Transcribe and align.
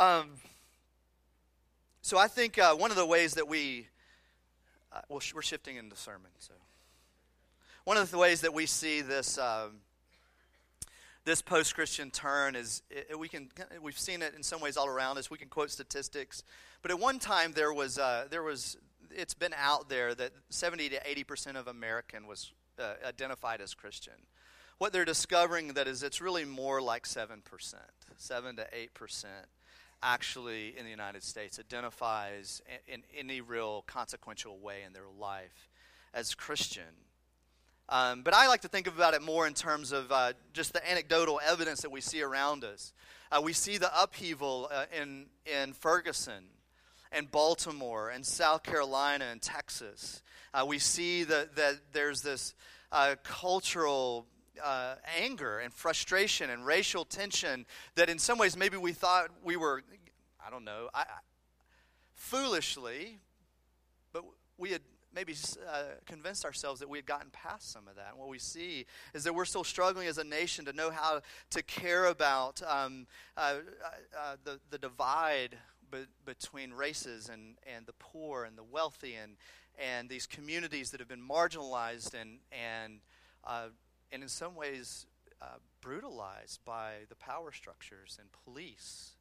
Um, 0.00 0.30
so 2.00 2.16
I 2.16 2.26
think 2.26 2.58
uh, 2.58 2.74
one 2.74 2.90
of 2.90 2.96
the 2.96 3.04
ways 3.04 3.34
that 3.34 3.46
we, 3.46 3.86
uh, 4.90 5.02
well, 5.10 5.20
we're 5.34 5.42
shifting 5.42 5.76
into 5.76 5.94
sermon. 5.94 6.30
So 6.38 6.54
one 7.84 7.98
of 7.98 8.10
the 8.10 8.16
ways 8.16 8.40
that 8.40 8.54
we 8.54 8.64
see 8.64 9.02
this 9.02 9.36
um, 9.36 9.82
this 11.26 11.42
post-Christian 11.42 12.10
turn 12.10 12.56
is 12.56 12.82
it, 12.88 13.18
we 13.18 13.28
can 13.28 13.50
we've 13.82 13.98
seen 13.98 14.22
it 14.22 14.32
in 14.34 14.42
some 14.42 14.62
ways 14.62 14.78
all 14.78 14.86
around 14.86 15.18
us. 15.18 15.30
We 15.30 15.36
can 15.36 15.48
quote 15.48 15.70
statistics, 15.70 16.44
but 16.80 16.90
at 16.90 16.98
one 16.98 17.18
time 17.18 17.52
there 17.52 17.74
was 17.74 17.98
uh, 17.98 18.24
there 18.30 18.42
was 18.42 18.78
it's 19.10 19.34
been 19.34 19.54
out 19.54 19.90
there 19.90 20.14
that 20.14 20.32
70 20.48 20.88
to 20.88 21.10
80 21.10 21.24
percent 21.24 21.56
of 21.58 21.66
American 21.68 22.26
was 22.26 22.52
uh, 22.78 22.94
identified 23.06 23.60
as 23.60 23.74
Christian. 23.74 24.14
What 24.78 24.94
they're 24.94 25.04
discovering 25.04 25.74
that 25.74 25.86
is 25.86 26.02
it's 26.02 26.22
really 26.22 26.46
more 26.46 26.80
like 26.80 27.04
seven 27.04 27.42
percent, 27.42 27.82
seven 28.16 28.56
to 28.56 28.66
eight 28.72 28.94
percent 28.94 29.44
actually 30.02 30.74
in 30.76 30.84
the 30.84 30.90
United 30.90 31.22
States 31.22 31.58
identifies 31.58 32.62
in, 32.86 32.94
in 32.94 33.02
any 33.18 33.40
real 33.40 33.82
consequential 33.86 34.58
way 34.58 34.78
in 34.86 34.92
their 34.92 35.08
life 35.18 35.68
as 36.14 36.34
Christian. 36.34 36.82
Um, 37.88 38.22
but 38.22 38.34
I 38.34 38.46
like 38.46 38.60
to 38.60 38.68
think 38.68 38.86
about 38.86 39.14
it 39.14 39.22
more 39.22 39.46
in 39.46 39.54
terms 39.54 39.90
of 39.90 40.12
uh, 40.12 40.32
just 40.52 40.72
the 40.72 40.90
anecdotal 40.90 41.40
evidence 41.44 41.82
that 41.82 41.90
we 41.90 42.00
see 42.00 42.22
around 42.22 42.62
us. 42.62 42.92
Uh, 43.32 43.40
we 43.42 43.52
see 43.52 43.78
the 43.78 43.90
upheaval 44.00 44.68
uh, 44.72 44.84
in, 44.96 45.26
in 45.44 45.72
Ferguson 45.72 46.44
and 47.12 47.30
Baltimore 47.30 48.10
and 48.10 48.24
South 48.24 48.62
Carolina 48.62 49.26
and 49.30 49.42
Texas. 49.42 50.22
Uh, 50.54 50.64
we 50.66 50.78
see 50.78 51.24
that, 51.24 51.56
that 51.56 51.78
there's 51.92 52.22
this 52.22 52.54
uh, 52.92 53.16
cultural 53.24 54.26
uh, 54.62 54.94
anger 55.20 55.58
and 55.58 55.72
frustration 55.72 56.50
and 56.50 56.64
racial 56.66 57.04
tension 57.04 57.66
that 57.94 58.08
in 58.08 58.18
some 58.18 58.38
ways 58.38 58.56
maybe 58.56 58.76
we 58.76 58.92
thought 58.92 59.30
we 59.44 59.56
were, 59.56 59.82
I 60.44 60.50
don't 60.50 60.64
know, 60.64 60.88
I, 60.94 61.04
foolishly, 62.14 63.18
but 64.12 64.24
we 64.58 64.70
had 64.70 64.82
maybe 65.14 65.34
uh, 65.68 65.82
convinced 66.06 66.44
ourselves 66.44 66.80
that 66.80 66.88
we 66.88 66.98
had 66.98 67.06
gotten 67.06 67.30
past 67.30 67.72
some 67.72 67.88
of 67.88 67.96
that. 67.96 68.08
And 68.10 68.18
what 68.18 68.28
we 68.28 68.38
see 68.38 68.86
is 69.12 69.24
that 69.24 69.34
we're 69.34 69.44
still 69.44 69.64
struggling 69.64 70.06
as 70.06 70.18
a 70.18 70.24
nation 70.24 70.64
to 70.66 70.72
know 70.72 70.90
how 70.90 71.20
to 71.50 71.62
care 71.62 72.06
about 72.06 72.62
um, 72.66 73.06
uh, 73.36 73.56
uh, 74.16 74.36
the, 74.44 74.60
the 74.70 74.78
divide 74.78 75.56
be- 75.90 76.06
between 76.24 76.72
races 76.72 77.28
and, 77.28 77.56
and 77.74 77.86
the 77.86 77.94
poor 77.98 78.44
and 78.44 78.56
the 78.56 78.62
wealthy 78.62 79.14
and, 79.14 79.36
and 79.78 80.08
these 80.08 80.26
communities 80.26 80.90
that 80.90 81.00
have 81.00 81.08
been 81.08 81.26
marginalized 81.26 82.14
and, 82.14 82.38
and, 82.52 83.00
uh, 83.44 83.68
and 84.12 84.22
in 84.22 84.28
some 84.28 84.54
ways 84.54 85.06
uh, 85.42 85.56
brutalized 85.80 86.60
by 86.64 86.92
the 87.08 87.16
power 87.16 87.50
structures 87.50 88.16
and 88.20 88.28
police 88.44 89.12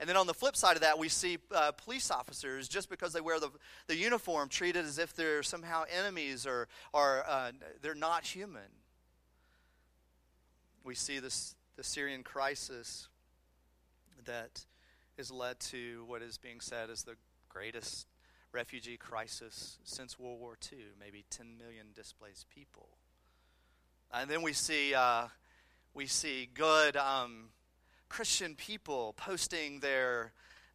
and 0.00 0.08
then 0.08 0.16
on 0.16 0.26
the 0.26 0.34
flip 0.34 0.56
side 0.56 0.76
of 0.76 0.82
that, 0.82 0.98
we 0.98 1.08
see 1.08 1.38
uh, 1.54 1.72
police 1.72 2.10
officers, 2.10 2.68
just 2.68 2.90
because 2.90 3.12
they 3.12 3.20
wear 3.20 3.40
the, 3.40 3.50
the 3.86 3.96
uniform, 3.96 4.48
treated 4.48 4.84
as 4.84 4.98
if 4.98 5.14
they're 5.14 5.42
somehow 5.42 5.84
enemies 5.90 6.46
or, 6.46 6.68
or 6.92 7.24
uh, 7.26 7.52
they're 7.82 7.94
not 7.94 8.24
human. 8.24 8.70
We 10.84 10.94
see 10.94 11.18
this, 11.18 11.54
the 11.76 11.82
Syrian 11.82 12.22
crisis 12.22 13.08
that 14.24 14.64
has 15.16 15.30
led 15.30 15.58
to 15.60 16.04
what 16.06 16.22
is 16.22 16.38
being 16.38 16.60
said 16.60 16.90
as 16.90 17.02
the 17.02 17.16
greatest 17.48 18.06
refugee 18.52 18.96
crisis 18.96 19.78
since 19.84 20.18
World 20.18 20.40
War 20.40 20.56
II, 20.72 20.78
maybe 21.00 21.24
10 21.30 21.56
million 21.58 21.86
displaced 21.94 22.48
people. 22.50 22.88
And 24.12 24.30
then 24.30 24.42
we 24.42 24.52
see, 24.52 24.94
uh, 24.94 25.26
we 25.94 26.06
see 26.06 26.48
good 26.52 26.96
um, 26.96 27.48
Christian 28.08 28.54
people 28.54 29.14
posting 29.16 29.80
their, 29.80 30.32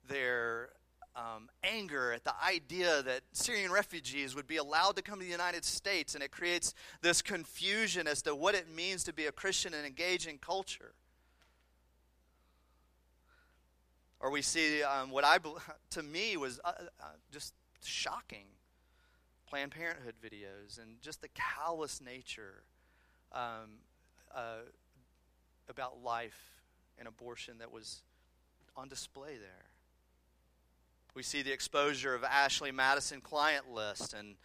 their 0.08 0.70
um, 1.16 1.50
anger 1.64 2.14
at 2.14 2.24
the 2.24 2.34
idea 2.44 3.02
that 3.04 3.22
Syrian 3.34 3.72
refugees 3.72 4.36
would 4.36 4.48
be 4.48 4.58
allowed 4.58 4.96
to 4.96 5.02
come 5.02 5.20
to 5.20 5.26
the 5.26 5.32
United 5.32 5.66
States, 5.66 6.16
and 6.16 6.24
it 6.24 6.32
creates 6.32 6.74
this 7.02 7.22
confusion 7.22 8.08
as 8.08 8.22
to 8.24 8.36
what 8.36 8.56
it 8.56 8.70
means 8.74 9.04
to 9.06 9.14
be 9.14 9.26
a 9.26 9.32
Christian 9.32 9.74
and 9.74 9.86
engage 9.86 10.28
in 10.28 10.38
culture. 10.38 10.94
Or 14.20 14.30
we 14.30 14.42
see 14.42 14.84
um, 14.84 15.10
what 15.10 15.26
I, 15.26 15.38
to 15.92 16.04
me, 16.04 16.38
was 16.38 16.60
uh, 16.64 16.74
uh, 17.00 17.06
just 17.32 17.54
shocking 17.84 18.46
Planned 19.48 19.72
Parenthood 19.72 20.16
videos 20.24 20.82
and 20.82 21.02
just 21.02 21.22
the 21.22 21.28
callous 21.30 22.00
nature 22.00 22.64
um, 23.34 23.82
uh, 24.34 24.60
about 25.68 26.02
life 26.02 26.61
and 27.02 27.08
abortion 27.08 27.58
that 27.58 27.72
was 27.72 28.04
on 28.78 28.88
display 28.88 29.36
there. 29.38 29.66
We 31.16 31.24
see 31.24 31.42
the 31.42 31.52
exposure 31.52 32.14
of 32.14 32.24
Ashley 32.24 32.72
Madison 32.72 33.22
client 33.22 33.72
list, 33.72 34.14
and 34.14 34.36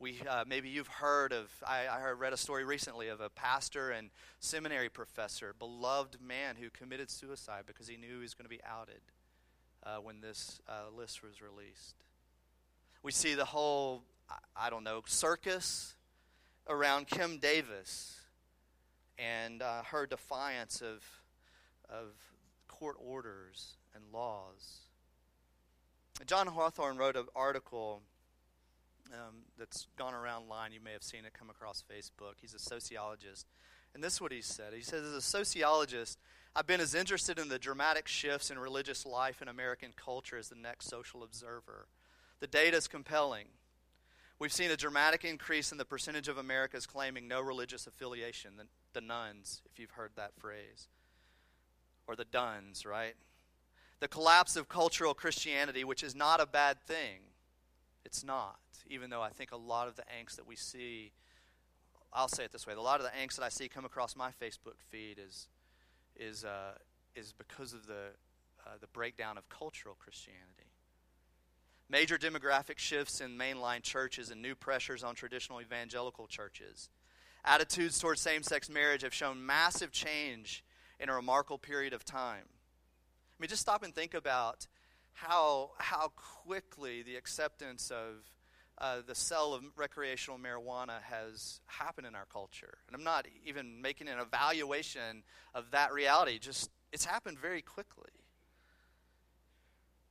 we 0.00 0.16
uh, 0.28 0.44
maybe 0.44 0.68
you've 0.68 0.88
heard 0.88 1.32
of. 1.32 1.48
I, 1.64 1.86
I 1.86 2.10
read 2.10 2.32
a 2.32 2.36
story 2.36 2.64
recently 2.64 3.06
of 3.08 3.20
a 3.20 3.30
pastor 3.30 3.92
and 3.92 4.10
seminary 4.40 4.88
professor, 4.88 5.54
beloved 5.56 6.20
man 6.20 6.56
who 6.60 6.68
committed 6.68 7.10
suicide 7.10 7.62
because 7.64 7.86
he 7.86 7.96
knew 7.96 8.16
he 8.16 8.22
was 8.22 8.34
going 8.34 8.44
to 8.44 8.50
be 8.50 8.60
outed 8.68 9.00
uh, 9.84 9.98
when 9.98 10.20
this 10.20 10.60
uh, 10.68 10.94
list 10.94 11.22
was 11.22 11.40
released. 11.40 11.94
We 13.04 13.12
see 13.12 13.34
the 13.34 13.44
whole, 13.44 14.02
I, 14.28 14.66
I 14.66 14.70
don't 14.70 14.82
know, 14.82 15.02
circus 15.06 15.94
around 16.68 17.06
Kim 17.06 17.38
Davis 17.38 18.18
and 19.16 19.62
uh, 19.62 19.84
her 19.84 20.06
defiance 20.06 20.82
of 20.82 21.04
of 21.90 22.14
court 22.68 22.96
orders 22.98 23.76
and 23.94 24.04
laws. 24.12 24.80
John 26.26 26.46
Hawthorne 26.46 26.96
wrote 26.96 27.16
an 27.16 27.26
article 27.34 28.02
um, 29.12 29.36
that's 29.58 29.86
gone 29.96 30.14
around 30.14 30.48
line. 30.48 30.72
You 30.72 30.80
may 30.80 30.92
have 30.92 31.02
seen 31.02 31.24
it 31.24 31.32
come 31.32 31.50
across 31.50 31.82
Facebook. 31.90 32.34
He's 32.40 32.54
a 32.54 32.58
sociologist. 32.58 33.46
And 33.94 34.04
this 34.04 34.14
is 34.14 34.20
what 34.20 34.32
he 34.32 34.42
said. 34.42 34.72
He 34.72 34.82
says, 34.82 35.04
As 35.04 35.14
a 35.14 35.22
sociologist, 35.22 36.18
I've 36.54 36.66
been 36.66 36.80
as 36.80 36.94
interested 36.94 37.38
in 37.38 37.48
the 37.48 37.58
dramatic 37.58 38.06
shifts 38.06 38.50
in 38.50 38.58
religious 38.58 39.04
life 39.04 39.42
in 39.42 39.48
American 39.48 39.92
culture 39.96 40.36
as 40.36 40.48
the 40.48 40.56
next 40.56 40.88
social 40.88 41.22
observer. 41.22 41.88
The 42.40 42.46
data 42.46 42.76
is 42.76 42.86
compelling. 42.86 43.46
We've 44.38 44.52
seen 44.52 44.70
a 44.70 44.76
dramatic 44.76 45.24
increase 45.24 45.72
in 45.72 45.78
the 45.78 45.84
percentage 45.84 46.28
of 46.28 46.38
Americans 46.38 46.86
claiming 46.86 47.28
no 47.28 47.40
religious 47.40 47.86
affiliation, 47.86 48.52
the, 48.56 48.64
the 48.94 49.06
nones, 49.06 49.60
if 49.70 49.78
you've 49.78 49.90
heard 49.90 50.12
that 50.16 50.32
phrase 50.38 50.88
or 52.10 52.16
the 52.16 52.24
Dones, 52.24 52.84
right? 52.84 53.14
The 54.00 54.08
collapse 54.08 54.56
of 54.56 54.68
cultural 54.68 55.14
Christianity, 55.14 55.84
which 55.84 56.02
is 56.02 56.14
not 56.14 56.40
a 56.40 56.46
bad 56.46 56.80
thing. 56.80 57.20
It's 58.04 58.24
not, 58.24 58.58
even 58.88 59.10
though 59.10 59.22
I 59.22 59.28
think 59.28 59.52
a 59.52 59.56
lot 59.56 59.86
of 59.86 59.94
the 59.94 60.02
angst 60.02 60.36
that 60.36 60.46
we 60.46 60.56
see, 60.56 61.12
I'll 62.12 62.28
say 62.28 62.44
it 62.44 62.50
this 62.52 62.66
way: 62.66 62.74
a 62.74 62.80
lot 62.80 62.98
of 62.98 63.06
the 63.06 63.12
angst 63.12 63.36
that 63.36 63.44
I 63.44 63.48
see 63.50 63.68
come 63.68 63.84
across 63.84 64.16
my 64.16 64.30
Facebook 64.30 64.80
feed 64.88 65.20
is 65.24 65.48
is 66.16 66.44
uh, 66.44 66.72
is 67.14 67.32
because 67.32 67.72
of 67.72 67.86
the 67.86 68.08
uh, 68.66 68.70
the 68.80 68.88
breakdown 68.88 69.38
of 69.38 69.48
cultural 69.48 69.94
Christianity. 69.96 70.72
Major 71.88 72.18
demographic 72.18 72.78
shifts 72.78 73.20
in 73.20 73.36
mainline 73.36 73.82
churches 73.82 74.30
and 74.30 74.42
new 74.42 74.54
pressures 74.54 75.04
on 75.04 75.14
traditional 75.14 75.60
evangelical 75.60 76.26
churches. 76.26 76.88
Attitudes 77.44 77.98
towards 77.98 78.20
same 78.20 78.42
sex 78.42 78.68
marriage 78.68 79.02
have 79.02 79.14
shown 79.14 79.44
massive 79.44 79.92
change 79.92 80.64
in 81.00 81.08
a 81.08 81.14
remarkable 81.14 81.58
period 81.58 81.92
of 81.92 82.04
time. 82.04 82.44
I 82.46 83.36
mean, 83.40 83.48
just 83.48 83.62
stop 83.62 83.82
and 83.82 83.94
think 83.94 84.14
about 84.14 84.66
how, 85.12 85.70
how 85.78 86.12
quickly 86.44 87.02
the 87.02 87.16
acceptance 87.16 87.90
of 87.90 88.30
uh, 88.78 88.98
the 89.06 89.14
sale 89.14 89.54
of 89.54 89.62
recreational 89.76 90.38
marijuana 90.38 91.02
has 91.02 91.60
happened 91.66 92.06
in 92.06 92.14
our 92.14 92.26
culture. 92.26 92.78
And 92.86 92.96
I'm 92.96 93.04
not 93.04 93.26
even 93.44 93.82
making 93.82 94.08
an 94.08 94.18
evaluation 94.18 95.22
of 95.54 95.70
that 95.72 95.92
reality, 95.92 96.38
just 96.38 96.70
it's 96.92 97.04
happened 97.04 97.38
very 97.38 97.62
quickly. 97.62 98.10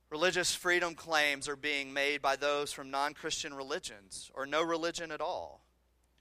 Religious 0.08 0.54
freedom 0.54 0.94
claims 0.94 1.48
are 1.48 1.56
being 1.56 1.92
made 1.92 2.20
by 2.20 2.34
those 2.34 2.72
from 2.72 2.90
non 2.90 3.14
Christian 3.14 3.54
religions 3.54 4.30
or 4.34 4.44
no 4.44 4.62
religion 4.62 5.12
at 5.12 5.20
all. 5.20 5.64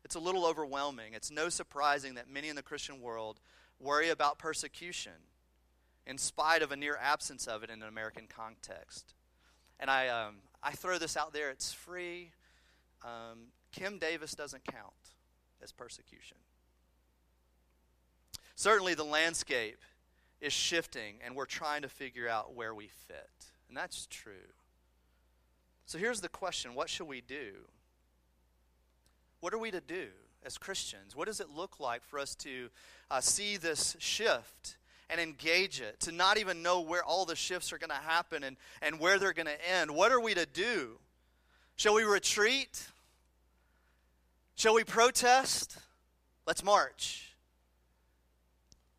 It's 0.05 0.15
a 0.15 0.19
little 0.19 0.45
overwhelming. 0.45 1.13
It's 1.13 1.31
no 1.31 1.49
surprising 1.49 2.15
that 2.15 2.29
many 2.29 2.49
in 2.49 2.55
the 2.55 2.61
Christian 2.61 3.01
world 3.01 3.39
worry 3.79 4.09
about 4.09 4.37
persecution 4.37 5.13
in 6.05 6.17
spite 6.17 6.61
of 6.61 6.71
a 6.71 6.75
near 6.75 6.97
absence 7.01 7.47
of 7.47 7.63
it 7.63 7.69
in 7.69 7.81
an 7.81 7.87
American 7.87 8.25
context. 8.27 9.13
And 9.79 9.89
I, 9.89 10.07
um, 10.07 10.35
I 10.61 10.71
throw 10.71 10.97
this 10.97 11.15
out 11.15 11.33
there, 11.33 11.49
it's 11.49 11.71
free. 11.71 12.31
Um, 13.03 13.47
Kim 13.71 13.99
Davis 13.99 14.33
doesn't 14.33 14.65
count 14.65 15.13
as 15.61 15.71
persecution. 15.71 16.37
Certainly, 18.55 18.95
the 18.95 19.05
landscape 19.05 19.79
is 20.41 20.51
shifting, 20.51 21.15
and 21.23 21.35
we're 21.35 21.45
trying 21.45 21.81
to 21.83 21.89
figure 21.89 22.27
out 22.27 22.55
where 22.55 22.73
we 22.73 22.87
fit. 22.87 23.29
And 23.67 23.77
that's 23.77 24.05
true. 24.07 24.33
So 25.85 25.97
here's 25.97 26.21
the 26.21 26.29
question 26.29 26.75
what 26.75 26.89
should 26.89 27.07
we 27.07 27.21
do? 27.21 27.53
What 29.39 29.53
are 29.53 29.57
we 29.57 29.71
to 29.71 29.81
do? 29.81 30.07
As 30.45 30.57
Christians? 30.57 31.15
What 31.15 31.27
does 31.27 31.39
it 31.39 31.49
look 31.55 31.79
like 31.79 32.03
for 32.03 32.19
us 32.19 32.35
to 32.35 32.69
uh, 33.11 33.21
see 33.21 33.57
this 33.57 33.95
shift 33.99 34.77
and 35.09 35.19
engage 35.19 35.81
it, 35.81 35.99
to 36.01 36.11
not 36.11 36.37
even 36.37 36.61
know 36.61 36.81
where 36.81 37.03
all 37.03 37.25
the 37.25 37.35
shifts 37.35 37.73
are 37.73 37.77
going 37.77 37.89
to 37.89 37.95
happen 37.95 38.43
and, 38.43 38.57
and 38.81 38.99
where 38.99 39.17
they're 39.17 39.33
going 39.33 39.47
to 39.47 39.69
end. 39.69 39.89
What 39.91 40.11
are 40.11 40.19
we 40.19 40.35
to 40.35 40.45
do? 40.45 40.99
Shall 41.75 41.95
we 41.95 42.03
retreat? 42.03 42.87
Shall 44.55 44.75
we 44.75 44.83
protest? 44.83 45.77
Let's 46.45 46.63
march. 46.63 47.33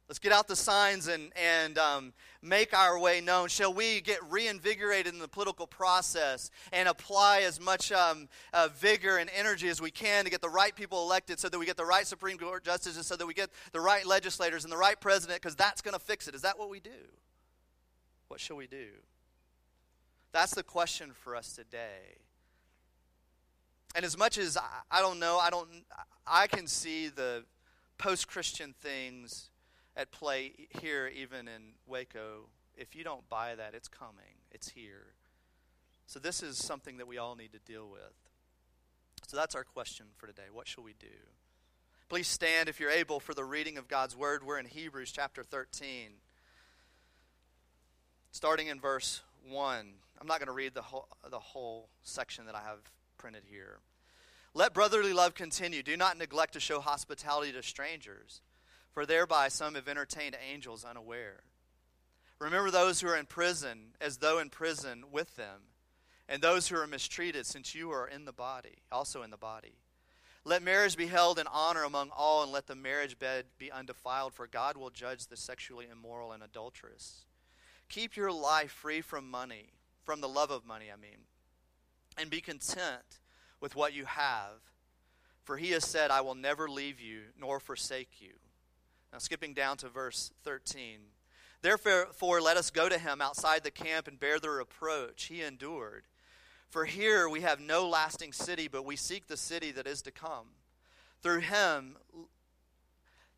Let's 0.09 0.19
get 0.19 0.33
out 0.33 0.49
the 0.49 0.57
signs 0.57 1.07
and, 1.07 1.33
and 1.41 1.79
um, 1.79 2.13
make 2.43 2.75
our 2.75 2.99
way 2.99 3.21
known. 3.21 3.49
Shall 3.49 3.73
we 3.73 4.01
get 4.01 4.19
reinvigorated 4.31 5.13
in 5.13 5.19
the 5.19 5.29
political 5.29 5.67
process 5.67 6.51
and 6.73 6.89
apply 6.89 7.43
as 7.43 7.61
much 7.61 7.93
um, 7.93 8.29
uh, 8.53 8.69
vigor 8.75 9.19
and 9.19 9.31
energy 9.37 9.69
as 9.69 9.81
we 9.81 9.91
can 9.91 10.25
to 10.25 10.31
get 10.31 10.41
the 10.41 10.49
right 10.49 10.75
people 10.75 11.03
elected 11.03 11.39
so 11.39 11.49
that 11.49 11.59
we 11.59 11.67
get 11.67 11.77
the 11.77 11.85
right 11.85 12.07
Supreme 12.07 12.39
Court 12.39 12.65
justices, 12.65 13.07
so 13.07 13.17
that 13.17 13.27
we 13.27 13.35
get 13.35 13.51
the 13.73 13.81
right 13.81 14.07
legislators 14.07 14.65
and 14.65 14.73
the 14.73 14.79
right 14.79 14.99
president, 15.01 15.41
because 15.41 15.55
that's 15.55 15.83
going 15.83 15.95
to 15.95 16.01
fix 16.01 16.29
it? 16.29 16.35
Is 16.35 16.43
that 16.43 16.59
what 16.59 16.71
we 16.71 16.81
do? 16.81 16.91
What 18.29 18.41
shall 18.41 18.57
we 18.57 18.67
do? 18.67 18.87
That's 20.33 20.55
the 20.55 20.63
question 20.63 21.11
for 21.13 21.35
us 21.35 21.53
today. 21.53 22.19
And 23.95 24.05
as 24.05 24.17
much 24.17 24.39
as 24.39 24.57
I, 24.57 24.63
I 24.91 25.01
don't 25.01 25.19
know, 25.19 25.39
I 25.39 25.51
don't 25.51 25.69
I 26.27 26.47
can 26.47 26.69
see 26.69 27.09
the 27.09 27.45
post-Christian 27.99 28.73
things 28.81 29.50
at 29.97 30.13
play 30.13 30.53
here, 30.81 31.11
even 31.15 31.49
in 31.49 31.75
Waco. 31.87 32.49
If 32.77 32.95
you 32.95 33.05
don't 33.05 33.29
buy 33.29 33.55
that, 33.55 33.75
it's 33.75 33.89
coming, 33.89 34.39
it's 34.51 34.71
here. 34.71 35.15
So, 36.07 36.19
this 36.19 36.43
is 36.43 36.57
something 36.57 36.97
that 36.97 37.07
we 37.07 37.19
all 37.19 37.37
need 37.37 37.53
to 37.53 37.59
deal 37.61 37.89
with. 37.89 38.15
So, 39.27 39.37
that's 39.37 39.55
our 39.55 39.65
question 39.65 40.07
for 40.17 40.27
today. 40.27 40.49
What 40.53 40.67
shall 40.67 40.85
we 40.85 40.95
do? 40.99 41.07
Please 42.09 42.27
stand 42.27 42.69
if 42.69 42.81
you're 42.81 42.91
able 42.91 43.21
for 43.21 43.35
the 43.35 43.45
reading 43.45 43.79
of 43.79 43.87
God's 43.87 44.17
Word. 44.17 44.45
We're 44.45 44.59
in 44.59 44.67
Hebrews 44.67 45.13
chapter 45.13 45.45
13, 45.45 46.11
starting 48.33 48.67
in 48.67 48.81
verse 48.81 49.23
1. 49.49 49.93
I'm 50.21 50.27
not 50.27 50.39
going 50.39 50.49
to 50.49 50.53
read 50.53 50.75
the 50.75 50.83
whole, 50.83 51.07
the 51.31 51.39
whole 51.39 51.89
section 52.03 52.47
that 52.47 52.57
I 52.57 52.63
have 52.63 52.81
printed 53.17 53.45
here. 53.47 53.79
Let 54.53 54.75
brotherly 54.75 55.13
love 55.13 55.35
continue. 55.35 55.85
Do 55.85 55.97
not 55.97 56.19
neglect 56.19 56.55
to 56.55 56.61
show 56.61 56.81
hospitality 56.81 57.53
to 57.53 57.63
strangers 57.63 58.41
for 58.93 59.07
thereby 59.07 59.49
some 59.49 59.75
have 59.75 59.89
entertained 59.89 60.37
angels 60.51 60.85
unaware. 60.85 61.41
Remember 62.39 62.71
those 62.71 63.01
who 63.01 63.09
are 63.09 63.17
in 63.17 63.27
prison 63.27 63.95
as 64.01 64.19
though 64.19 64.39
in 64.39 64.49
prison 64.49 65.05
with 65.13 65.37
them, 65.37 65.63
and 66.29 66.41
those 66.41 66.69
who 66.69 66.77
are 66.77 66.87
mistreated, 66.87 67.47
since 67.47 67.75
you 67.75 67.91
are 67.91 68.09
in 68.09 68.25
the 68.25 68.33
body, 68.33 68.79
also 68.91 69.23
in 69.23 69.31
the 69.31 69.37
body. 69.37 69.75
Let 70.45 70.63
marriage 70.63 70.97
be 70.97 71.07
held 71.07 71.39
in 71.39 71.47
honor 71.47 71.83
among 71.83 72.11
all, 72.17 72.43
and 72.43 72.51
let 72.51 72.67
the 72.67 72.75
marriage 72.75 73.19
bed 73.19 73.47
be 73.59 73.71
undefiled, 73.71 74.33
for 74.33 74.47
God 74.47 74.77
will 74.77 74.91
judge 74.91 75.27
the 75.27 75.37
sexually 75.37 75.87
immoral 75.91 76.33
and 76.33 76.43
adulterous. 76.43 77.27
Keep 77.89 78.17
your 78.17 78.33
life 78.33 78.71
free 78.71 79.03
from 79.03 79.31
money, 79.31 79.71
from 80.05 80.21
the 80.21 80.29
love 80.29 80.51
of 80.51 80.65
money, 80.65 80.87
I 80.91 80.97
mean, 80.97 81.27
and 82.17 82.31
be 82.31 82.41
content 82.41 83.21
with 83.61 83.77
what 83.77 83.93
you 83.93 84.07
have. 84.07 84.63
For 85.43 85.59
he 85.59 85.73
has 85.73 85.85
said, 85.85 86.11
I 86.11 86.21
will 86.23 86.35
never 86.35 86.69
leave 86.69 87.01
you 87.01 87.21
nor 87.39 87.61
forsake 87.61 88.21
you. 88.21 88.33
Now, 89.13 89.19
skipping 89.19 89.55
down 89.55 89.77
to 89.79 89.89
verse 89.89 90.31
13. 90.45 90.99
Therefore, 91.63 92.41
let 92.41 92.57
us 92.57 92.71
go 92.71 92.89
to 92.89 92.99
him 92.99 93.21
outside 93.21 93.65
the 93.65 93.71
camp 93.71 94.09
and 94.09 94.19
bear 94.19 94.39
the 94.39 94.51
reproach 94.51 95.25
he 95.25 95.43
endured. 95.43 96.05
For 96.71 96.85
here 96.85 97.29
we 97.29 97.41
have 97.41 97.61
no 97.61 97.89
lasting 97.89 98.33
city, 98.33 98.69
but 98.69 98.85
we 98.85 98.97
seek 98.97 99.27
the 99.27 99.37
city 99.37 99.73
that 99.73 99.87
is 99.87 100.03
to 100.03 100.13
come. 100.13 100.47
Through 101.23 101.41
him, 101.41 101.97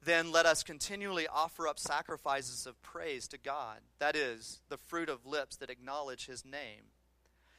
then 0.05 0.31
let 0.31 0.47
us 0.47 0.63
continually 0.63 1.27
offer 1.27 1.67
up 1.67 1.79
sacrifices 1.79 2.67
of 2.67 2.81
praise 2.83 3.27
to 3.29 3.39
God. 3.39 3.79
That 3.99 4.17
is, 4.17 4.61
the 4.69 4.77
fruit 4.77 5.09
of 5.09 5.27
lips 5.27 5.57
that 5.57 5.71
acknowledge 5.71 6.27
his 6.27 6.45
name. 6.45 6.91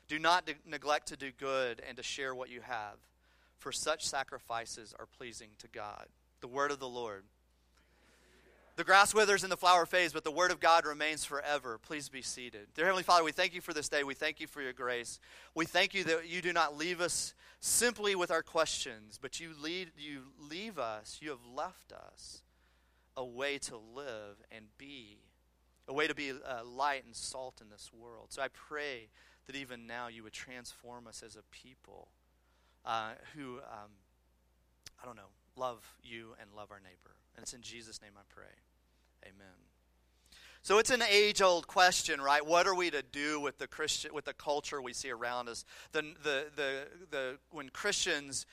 Do 0.08 0.20
not 0.20 0.46
de- 0.46 0.56
neglect 0.66 1.08
to 1.08 1.18
do 1.18 1.32
good 1.32 1.82
and 1.88 1.98
to 1.98 2.04
share 2.04 2.36
what 2.36 2.50
you 2.50 2.62
have, 2.62 2.98
for 3.58 3.72
such 3.72 4.06
sacrifices 4.06 4.94
are 5.00 5.06
pleasing 5.06 5.52
to 5.60 5.68
God. 5.68 6.08
The 6.42 6.48
word 6.48 6.72
of 6.72 6.80
the 6.80 6.88
Lord. 6.88 7.24
The 8.76 8.84
grass 8.84 9.14
withers 9.14 9.44
and 9.44 9.52
the 9.52 9.58
flower 9.58 9.86
fades, 9.86 10.14
but 10.14 10.24
the 10.24 10.32
word 10.32 10.50
of 10.50 10.60
God 10.60 10.88
remains 10.88 11.24
forever. 11.24 11.78
Please 11.78 12.10
be 12.10 12.24
seated. 12.24 12.68
Dear 12.74 12.86
Heavenly 12.86 13.04
Father, 13.04 13.24
we 13.24 13.32
thank 13.32 13.54
you 13.54 13.62
for 13.62 13.72
this 13.72 13.88
day. 13.88 14.04
We 14.04 14.16
thank 14.16 14.40
you 14.40 14.48
for 14.48 14.64
your 14.64 14.74
grace. 14.74 15.20
We 15.54 15.66
thank 15.66 15.94
you 15.94 16.04
that 16.06 16.28
you 16.28 16.42
do 16.42 16.52
not 16.54 16.76
leave 16.76 17.00
us 17.00 17.36
simply 17.60 18.16
with 18.16 18.32
our 18.32 18.42
questions, 18.42 19.20
but 19.22 19.40
you 19.40 19.52
lead 19.62 19.92
you 19.96 20.24
leave 20.40 20.80
us, 20.80 21.20
you 21.22 21.30
have 21.30 21.46
left 21.56 21.94
us 21.94 22.42
a 23.16 23.24
way 23.24 23.60
to 23.60 23.78
live 23.78 24.42
and 24.52 24.66
be, 24.80 25.20
a 25.88 25.94
way 25.94 26.08
to 26.08 26.16
be 26.16 26.32
uh, 26.32 26.66
light 26.66 27.06
and 27.06 27.16
salt 27.16 27.62
in 27.62 27.70
this 27.70 27.92
world. 27.94 28.28
So 28.30 28.42
I 28.42 28.48
pray 28.48 29.10
that 29.46 29.56
even 29.56 29.86
now 29.86 30.08
you 30.08 30.24
would 30.24 30.34
transform 30.34 31.06
us 31.06 31.22
as 31.24 31.36
a 31.36 31.44
people 31.52 32.08
uh, 32.86 33.12
who, 33.36 33.58
um, 33.58 33.92
I 35.00 35.06
don't 35.06 35.16
know, 35.16 35.30
love 35.56 35.88
you 36.02 36.30
and 36.42 36.50
love 36.56 36.72
our 36.72 36.80
neighbor. 36.80 37.16
And 37.36 37.44
it's 37.44 37.54
in 37.54 37.62
Jesus' 37.62 38.02
name 38.02 38.12
I 38.18 38.22
pray. 38.30 38.46
Amen. 39.26 39.64
So 40.66 40.78
it's 40.80 40.92
an 40.92 41.02
age-old 41.02 41.68
question, 41.68 42.22
right? 42.22 42.46
What 42.46 42.68
are 42.68 42.76
we 42.76 42.90
to 42.90 43.02
do 43.02 43.42
with 43.42 43.58
the 43.58 43.68
Christian, 43.68 44.14
with 44.14 44.24
the 44.24 44.34
culture 44.34 44.82
we 44.82 44.94
see 44.94 45.12
around 45.12 45.50
us? 45.50 45.66
The, 45.92 46.04
the, 46.24 46.46
the, 46.56 46.88
the 47.12 47.38
when 47.52 47.68
Christians, 47.68 48.46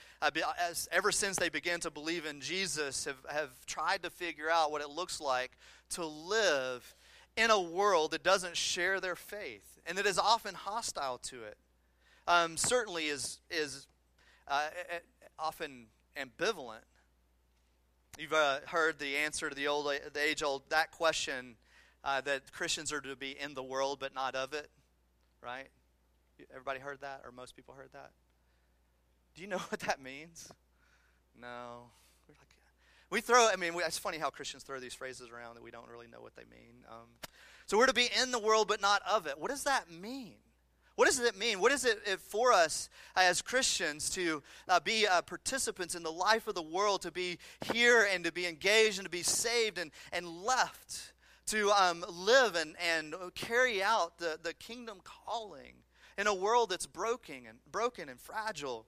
as, 0.61 0.89
ever 0.91 1.13
since 1.13 1.37
they 1.37 1.49
began 1.49 1.79
to 1.81 1.91
believe 1.91 2.27
in 2.27 2.41
Jesus, 2.41 3.05
have, 3.05 3.25
have 3.31 3.65
tried 3.67 4.03
to 4.03 4.11
figure 4.11 4.51
out 4.51 4.73
what 4.73 4.83
it 4.83 4.91
looks 4.91 5.21
like 5.21 5.53
to 5.91 6.05
live 6.05 6.97
in 7.37 7.53
a 7.53 7.61
world 7.61 8.11
that 8.11 8.25
doesn't 8.25 8.57
share 8.57 8.99
their 8.99 9.15
faith 9.15 9.79
and 9.87 9.97
that 9.97 10.07
is 10.07 10.19
often 10.19 10.55
hostile 10.55 11.19
to 11.19 11.45
it. 11.45 11.57
Um, 12.27 12.57
certainly 12.57 13.07
is 13.07 13.41
is 13.51 13.87
uh, 14.49 14.69
often 15.39 15.87
ambivalent 16.17 16.83
You've 18.21 18.35
uh, 18.35 18.59
heard 18.67 18.99
the 18.99 19.17
answer 19.17 19.49
to 19.49 19.57
the 19.57 19.69
old, 19.69 19.91
the 20.13 20.23
age-old 20.23 20.65
that 20.69 20.91
question 20.91 21.57
uh, 22.05 22.21
that 22.21 22.53
Christians 22.53 22.93
are 22.93 23.01
to 23.01 23.17
be 23.17 23.31
in 23.31 23.55
the 23.55 23.63
world 23.63 23.97
but 23.99 24.15
not 24.15 24.35
of 24.35 24.53
it, 24.53 24.69
right? 25.43 25.69
Everybody 26.51 26.81
heard 26.81 27.01
that, 27.01 27.23
or 27.25 27.33
most 27.33 27.57
people 27.57 27.73
heard 27.73 27.89
that. 27.95 28.11
Do 29.35 29.41
you 29.41 29.49
know 29.49 29.57
what 29.71 29.81
that 29.81 30.03
means? 30.03 30.53
No. 31.41 31.85
We 33.09 33.23
throw. 33.23 33.49
I 33.51 33.57
mean, 33.57 33.73
we, 33.73 33.83
it's 33.85 33.97
funny 33.97 34.19
how 34.19 34.29
Christians 34.29 34.65
throw 34.65 34.81
these 34.81 34.93
phrases 34.93 35.31
around 35.31 35.55
that 35.55 35.63
we 35.63 35.71
don't 35.71 35.89
really 35.89 36.07
know 36.07 36.21
what 36.21 36.37
they 36.37 36.45
mean. 36.45 36.85
Um, 36.91 37.09
so 37.65 37.79
we're 37.79 37.87
to 37.87 37.95
be 37.95 38.11
in 38.21 38.33
the 38.33 38.39
world 38.39 38.69
but 38.69 38.83
not 38.83 39.01
of 39.11 39.29
it. 39.29 39.41
What 39.41 39.49
does 39.49 39.65
that 39.65 39.91
mean? 39.91 40.35
What 41.01 41.07
does 41.07 41.19
it 41.19 41.39
mean? 41.39 41.61
What 41.61 41.73
is 41.73 41.87
it 41.87 42.21
for 42.21 42.53
us 42.53 42.91
as 43.17 43.41
Christians 43.41 44.11
to 44.11 44.43
uh, 44.69 44.81
be 44.81 45.07
uh, 45.07 45.23
participants 45.23 45.95
in 45.95 46.03
the 46.03 46.13
life 46.13 46.47
of 46.47 46.55
the 46.55 46.61
world, 46.61 47.01
to 47.01 47.11
be 47.11 47.39
here 47.73 48.07
and 48.13 48.23
to 48.25 48.31
be 48.31 48.47
engaged 48.47 48.99
and 48.99 49.07
to 49.07 49.11
be 49.11 49.23
saved 49.23 49.79
and, 49.79 49.93
and 50.13 50.27
left 50.27 51.15
to 51.47 51.71
um, 51.71 52.05
live 52.07 52.55
and, 52.55 52.77
and 52.87 53.15
carry 53.35 53.83
out 53.83 54.19
the, 54.19 54.39
the 54.43 54.53
kingdom 54.53 54.99
calling 55.03 55.73
in 56.19 56.27
a 56.27 56.35
world 56.35 56.69
that's 56.69 56.85
broken 56.85 57.47
and 57.49 57.61
broken 57.73 58.11
and 58.11 58.21
fragile, 58.21 58.85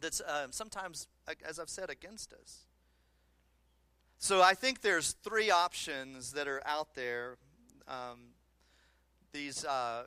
that's 0.00 0.20
um, 0.26 0.50
sometimes, 0.50 1.06
as 1.48 1.60
I've 1.60 1.70
said, 1.70 1.88
against 1.88 2.32
us. 2.32 2.64
So 4.18 4.42
I 4.42 4.54
think 4.54 4.80
there's 4.80 5.12
three 5.22 5.52
options 5.52 6.32
that 6.32 6.48
are 6.48 6.62
out 6.66 6.96
there. 6.96 7.36
Um, 7.86 8.18
these 9.32 9.64
uh, 9.64 10.02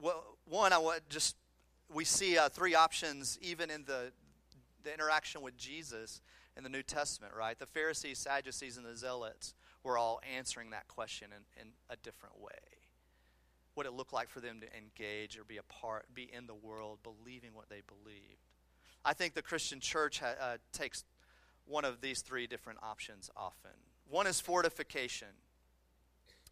well, 0.00 0.33
one, 0.46 0.72
I 0.72 0.78
want 0.78 1.08
just 1.08 1.36
we 1.92 2.04
see 2.04 2.38
uh, 2.38 2.48
three 2.48 2.74
options 2.74 3.38
even 3.40 3.70
in 3.70 3.84
the 3.84 4.12
the 4.82 4.92
interaction 4.92 5.40
with 5.42 5.56
Jesus 5.56 6.20
in 6.56 6.62
the 6.62 6.68
New 6.68 6.82
Testament, 6.82 7.32
right? 7.36 7.58
The 7.58 7.66
Pharisees, 7.66 8.18
Sadducees, 8.18 8.76
and 8.76 8.86
the 8.86 8.96
Zealots 8.96 9.54
were 9.82 9.98
all 9.98 10.20
answering 10.36 10.70
that 10.70 10.88
question 10.88 11.28
in, 11.32 11.62
in 11.62 11.68
a 11.90 11.96
different 11.96 12.38
way. 12.40 12.50
What 13.74 13.86
it 13.86 13.92
looked 13.92 14.12
like 14.12 14.28
for 14.28 14.40
them 14.40 14.60
to 14.60 14.66
engage 14.76 15.36
or 15.36 15.44
be 15.44 15.56
a 15.56 15.62
part, 15.64 16.06
be 16.14 16.30
in 16.32 16.46
the 16.46 16.54
world, 16.54 16.98
believing 17.02 17.54
what 17.54 17.68
they 17.68 17.82
believed. 17.86 18.38
I 19.04 19.14
think 19.14 19.34
the 19.34 19.42
Christian 19.42 19.80
church 19.80 20.20
ha, 20.20 20.34
uh, 20.40 20.56
takes 20.72 21.04
one 21.66 21.84
of 21.84 22.00
these 22.00 22.20
three 22.20 22.46
different 22.46 22.78
options 22.82 23.30
often. 23.36 23.72
One 24.08 24.26
is 24.26 24.40
fortification. 24.40 25.28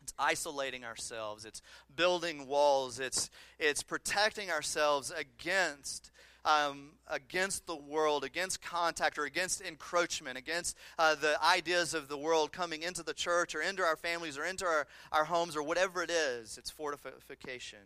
It's 0.02 0.14
isolating 0.18 0.85
ourselves. 0.85 1.44
It's 1.44 1.62
building 1.94 2.47
walls. 2.47 2.99
It's, 2.99 3.30
it's 3.59 3.82
protecting 3.82 4.50
ourselves 4.50 5.12
against, 5.16 6.11
um, 6.44 6.90
against 7.06 7.66
the 7.66 7.76
world, 7.76 8.25
against 8.25 8.61
contact 8.62 9.18
or 9.18 9.25
against 9.25 9.61
encroachment, 9.61 10.37
against 10.37 10.76
uh, 10.99 11.14
the 11.14 11.37
ideas 11.42 11.94
of 11.94 12.09
the 12.09 12.18
world 12.18 12.52
coming 12.52 12.82
into 12.82 13.02
the 13.02 13.14
church 13.14 13.54
or 13.54 13.62
into 13.62 13.82
our 13.82 13.97
families 13.97 14.37
or 14.37 14.44
into 14.44 14.64
our, 14.64 14.87
our 15.12 15.25
homes 15.25 15.56
or 15.56 15.62
whatever 15.62 16.02
it 16.02 16.11
is. 16.11 16.59
It's 16.59 16.71
fortification. 16.71 17.78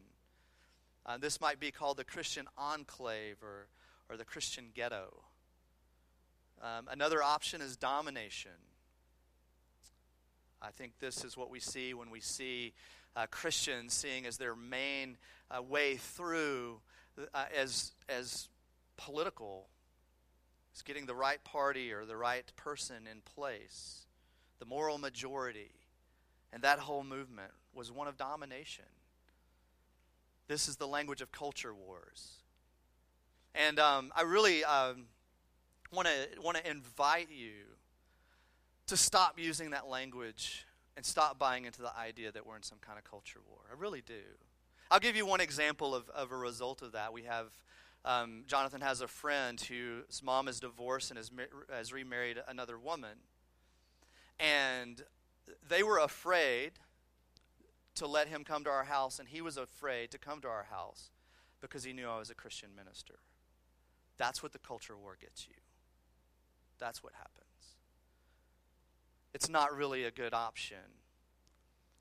Uh, 1.04 1.18
this 1.18 1.40
might 1.40 1.60
be 1.60 1.70
called 1.70 1.98
the 1.98 2.04
Christian 2.04 2.46
enclave 2.58 3.36
or, 3.42 3.68
or 4.08 4.16
the 4.16 4.24
Christian 4.24 4.66
ghetto. 4.74 5.22
Um, 6.62 6.88
another 6.90 7.22
option 7.22 7.60
is 7.60 7.76
domination. 7.76 8.52
I 10.66 10.70
think 10.72 10.98
this 10.98 11.22
is 11.24 11.36
what 11.36 11.48
we 11.48 11.60
see 11.60 11.94
when 11.94 12.10
we 12.10 12.18
see 12.18 12.72
uh, 13.14 13.26
Christians 13.30 13.94
seeing 13.94 14.26
as 14.26 14.36
their 14.36 14.56
main 14.56 15.16
uh, 15.48 15.62
way 15.62 15.94
through 15.94 16.80
uh, 17.32 17.44
as, 17.56 17.92
as 18.08 18.48
political, 18.96 19.68
as 20.74 20.82
getting 20.82 21.06
the 21.06 21.14
right 21.14 21.42
party 21.44 21.92
or 21.92 22.04
the 22.04 22.16
right 22.16 22.50
person 22.56 23.06
in 23.08 23.20
place, 23.20 24.06
the 24.58 24.66
moral 24.66 24.98
majority. 24.98 25.70
And 26.52 26.62
that 26.62 26.80
whole 26.80 27.04
movement 27.04 27.52
was 27.72 27.92
one 27.92 28.08
of 28.08 28.16
domination. 28.16 28.86
This 30.48 30.66
is 30.66 30.76
the 30.76 30.88
language 30.88 31.20
of 31.20 31.30
culture 31.30 31.74
wars. 31.74 32.38
And 33.54 33.78
um, 33.78 34.10
I 34.16 34.22
really 34.22 34.62
to 36.08 36.28
want 36.42 36.56
to 36.56 36.68
invite 36.68 37.28
you 37.30 37.75
to 38.86 38.96
stop 38.96 39.38
using 39.38 39.70
that 39.70 39.88
language 39.88 40.66
and 40.96 41.04
stop 41.04 41.38
buying 41.38 41.64
into 41.64 41.82
the 41.82 41.96
idea 41.96 42.32
that 42.32 42.46
we're 42.46 42.56
in 42.56 42.62
some 42.62 42.78
kind 42.80 42.98
of 42.98 43.04
culture 43.04 43.40
war. 43.48 43.60
I 43.70 43.78
really 43.78 44.02
do. 44.02 44.22
I'll 44.90 45.00
give 45.00 45.16
you 45.16 45.26
one 45.26 45.40
example 45.40 45.94
of, 45.94 46.08
of 46.10 46.32
a 46.32 46.36
result 46.36 46.82
of 46.82 46.92
that. 46.92 47.12
We 47.12 47.22
have 47.22 47.48
um, 48.06 48.44
Jonathan 48.46 48.80
has 48.82 49.00
a 49.00 49.08
friend 49.08 49.60
whose 49.60 50.22
mom 50.22 50.46
is 50.46 50.60
divorced 50.60 51.10
and 51.10 51.18
has, 51.18 51.30
has 51.68 51.92
remarried 51.92 52.40
another 52.46 52.78
woman. 52.78 53.18
And 54.38 55.02
they 55.68 55.82
were 55.82 55.98
afraid 55.98 56.72
to 57.96 58.06
let 58.06 58.28
him 58.28 58.44
come 58.44 58.62
to 58.64 58.70
our 58.70 58.84
house, 58.84 59.18
and 59.18 59.28
he 59.28 59.40
was 59.40 59.56
afraid 59.56 60.12
to 60.12 60.18
come 60.18 60.40
to 60.42 60.48
our 60.48 60.66
house 60.70 61.10
because 61.60 61.82
he 61.82 61.92
knew 61.92 62.08
I 62.08 62.18
was 62.18 62.30
a 62.30 62.34
Christian 62.34 62.70
minister. 62.76 63.14
That's 64.18 64.42
what 64.42 64.52
the 64.52 64.58
culture 64.58 64.96
war 64.96 65.16
gets 65.20 65.48
you. 65.48 65.54
That's 66.78 67.02
what 67.02 67.14
happens. 67.14 67.45
It's 69.36 69.50
not 69.50 69.76
really 69.76 70.04
a 70.04 70.10
good 70.10 70.32
option. 70.32 70.78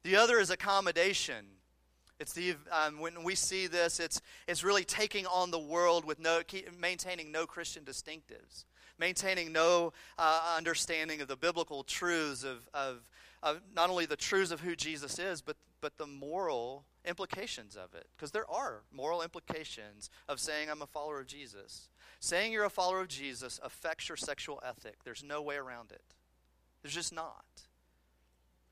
The 0.04 0.16
other 0.16 0.40
is 0.40 0.50
accommodation. 0.50 1.46
It's 2.18 2.32
the 2.32 2.56
um, 2.72 3.02
when 3.02 3.26
we 3.26 3.36
see 3.36 3.68
this, 3.68 4.00
it's 4.00 4.22
it's 4.48 4.64
really 4.64 4.86
taking 4.86 5.26
on 5.26 5.52
the 5.52 5.60
world 5.60 6.06
with 6.06 6.18
no 6.18 6.44
maintaining 6.80 7.34
no 7.34 7.46
Christian 7.46 7.84
distinctives, 7.84 8.64
maintaining 8.98 9.52
no 9.52 9.92
uh, 10.18 10.56
understanding 10.56 11.20
of 11.20 11.28
the 11.28 11.36
biblical 11.36 11.84
truths 11.84 12.46
of, 12.46 12.70
of 12.74 13.10
of 13.44 13.60
not 13.76 13.90
only 13.90 14.06
the 14.06 14.16
truths 14.16 14.52
of 14.52 14.62
who 14.62 14.74
Jesus 14.74 15.20
is, 15.20 15.42
but 15.42 15.58
but 15.82 15.98
the 15.98 16.08
moral 16.08 16.86
implications 17.04 17.76
of 17.76 17.94
it. 17.96 18.08
Because 18.16 18.32
there 18.32 18.50
are 18.50 18.84
moral 18.94 19.22
implications 19.22 20.10
of 20.30 20.40
saying 20.40 20.70
I'm 20.72 20.82
a 20.82 20.88
follower 20.88 21.20
of 21.20 21.28
Jesus. 21.28 21.90
Saying 22.22 22.54
you're 22.54 22.64
a 22.64 22.70
follower 22.70 23.02
of 23.02 23.10
Jesus 23.10 23.60
affects 23.62 24.08
your 24.08 24.16
sexual 24.16 24.64
ethic. 24.66 25.04
There's 25.04 25.22
no 25.22 25.42
way 25.42 25.58
around 25.58 25.92
it. 25.92 26.16
There's 26.86 26.94
just 26.94 27.14
not. 27.14 27.44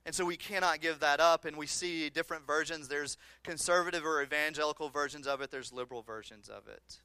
And 0.05 0.13
so 0.13 0.23
we 0.23 0.37
cannot 0.37 0.81
give 0.81 0.99
that 0.99 1.19
up, 1.19 1.45
and 1.45 1.57
we 1.57 1.65
see 1.65 2.11
different 2.11 2.45
versions. 2.45 2.87
There's 2.87 3.17
conservative 3.43 4.05
or 4.05 4.21
evangelical 4.21 4.89
versions 4.89 5.25
of 5.25 5.41
it, 5.41 5.49
there's 5.49 5.73
liberal 5.73 6.03
versions 6.03 6.47
of 6.47 6.67
it. 6.67 7.01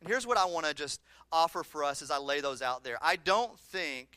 And 0.00 0.08
here's 0.08 0.26
what 0.26 0.36
I 0.36 0.46
want 0.46 0.66
to 0.66 0.74
just 0.74 1.00
offer 1.30 1.62
for 1.62 1.84
us 1.84 2.02
as 2.02 2.10
I 2.10 2.18
lay 2.18 2.40
those 2.40 2.60
out 2.60 2.82
there. 2.82 2.98
I 3.00 3.14
don't 3.14 3.56
think 3.56 4.08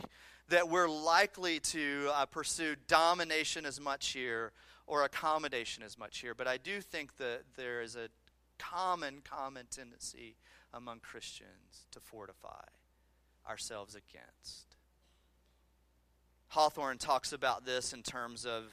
that 0.50 0.68
we're 0.68 0.90
likely 0.90 1.60
to 1.60 2.10
uh, 2.12 2.26
pursue 2.26 2.76
domination 2.88 3.68
as 3.68 3.80
much 3.80 4.08
here 4.08 4.52
or 4.88 5.04
accommodation 5.04 5.84
as 5.84 5.96
much 5.96 6.18
here, 6.22 6.34
but 6.34 6.48
I 6.48 6.58
do 6.58 6.82
think 6.82 7.18
that 7.18 7.42
there 7.56 7.84
is 7.84 7.96
a 7.96 8.10
common, 8.58 9.22
common 9.24 9.68
tendency 9.70 10.38
among 10.74 11.02
Christians 11.02 11.86
to 11.92 12.00
fortify 12.00 12.66
ourselves 13.48 13.94
against. 13.94 14.72
Hawthorne 16.52 16.98
talks 16.98 17.32
about 17.32 17.66
this 17.66 17.94
in 17.94 18.04
terms 18.04 18.46
of 18.46 18.66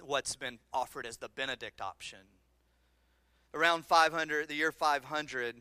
what's 0.00 0.34
been 0.34 0.58
offered 0.72 1.04
as 1.04 1.18
the 1.18 1.28
Benedict 1.28 1.82
option. 1.82 2.20
Around 3.52 3.84
500, 3.84 4.48
the 4.48 4.54
year 4.54 4.72
500, 4.72 5.56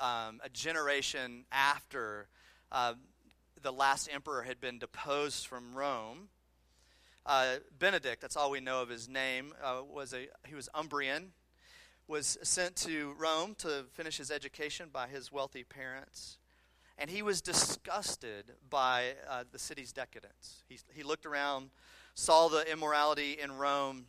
um, 0.00 0.40
a 0.42 0.48
generation 0.52 1.44
after 1.52 2.26
uh, 2.72 2.94
the 3.62 3.70
last 3.70 4.08
emperor 4.12 4.42
had 4.42 4.60
been 4.60 4.80
deposed 4.80 5.46
from 5.46 5.72
Rome, 5.72 6.30
uh, 7.24 7.58
Benedict, 7.78 8.20
that's 8.20 8.36
all 8.36 8.50
we 8.50 8.58
know 8.58 8.82
of 8.82 8.88
his 8.88 9.08
name, 9.08 9.54
uh, 9.62 9.82
was 9.88 10.12
a 10.12 10.26
he 10.48 10.56
was 10.56 10.68
Umbrian, 10.74 11.26
was 12.08 12.38
sent 12.42 12.74
to 12.74 13.14
Rome 13.16 13.54
to 13.58 13.84
finish 13.92 14.16
his 14.16 14.32
education 14.32 14.88
by 14.92 15.06
his 15.06 15.30
wealthy 15.30 15.62
parents. 15.62 16.38
And 17.00 17.08
he 17.08 17.22
was 17.22 17.40
disgusted 17.40 18.52
by 18.68 19.14
uh, 19.30 19.44
the 19.52 19.58
city's 19.58 19.92
decadence. 19.92 20.64
He, 20.68 20.78
he 20.92 21.02
looked 21.04 21.26
around, 21.26 21.70
saw 22.14 22.48
the 22.48 22.70
immorality 22.70 23.38
in 23.40 23.52
Rome, 23.52 24.06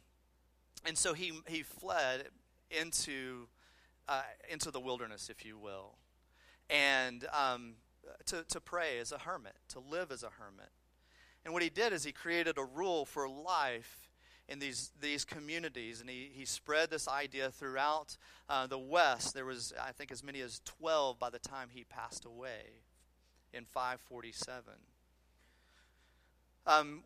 and 0.86 0.98
so 0.98 1.14
he, 1.14 1.34
he 1.48 1.62
fled 1.62 2.30
into, 2.72 3.48
uh, 4.08 4.24
into 4.50 4.72
the 4.72 4.80
wilderness, 4.80 5.30
if 5.30 5.46
you 5.46 5.58
will, 5.58 5.98
and 6.70 7.26
um, 7.32 7.76
to, 8.26 8.44
to 8.46 8.60
pray 8.60 8.98
as 9.00 9.12
a 9.12 9.20
hermit, 9.20 9.56
to 9.70 9.80
live 9.80 10.12
as 10.12 10.24
a 10.24 10.30
hermit. 10.40 10.70
And 11.46 11.54
what 11.54 11.64
he 11.64 11.70
did 11.70 11.94
is 11.94 12.04
he 12.04 12.12
created 12.12 12.58
a 12.58 12.64
rule 12.64 13.06
for 13.06 13.30
life 13.30 14.09
in 14.50 14.58
these, 14.58 14.92
these 15.00 15.24
communities, 15.24 16.02
and 16.02 16.10
he, 16.10 16.32
he 16.34 16.44
spread 16.44 16.90
this 16.90 17.08
idea 17.08 17.52
throughout 17.52 18.18
uh, 18.50 18.66
the 18.66 18.80
West. 18.80 19.36
There 19.36 19.46
was, 19.46 19.74
I 19.82 19.92
think, 19.92 20.12
as 20.12 20.24
many 20.24 20.42
as 20.42 20.60
12 20.66 21.20
by 21.20 21.30
the 21.30 21.40
time 21.40 21.70
he 21.72 21.84
passed 21.84 22.26
away 22.26 22.82
in 23.54 23.66
547. 23.66 24.74
Um, 26.66 27.04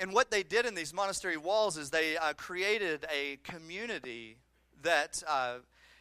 and 0.00 0.12
what 0.12 0.30
they 0.30 0.42
did 0.42 0.64
in 0.64 0.74
these 0.74 0.94
monastery 0.94 1.36
walls 1.36 1.76
is 1.76 1.90
they 1.90 2.16
uh, 2.16 2.32
created 2.32 3.06
a 3.14 3.38
community 3.44 4.38
that 4.82 5.22
uh, 5.28 5.56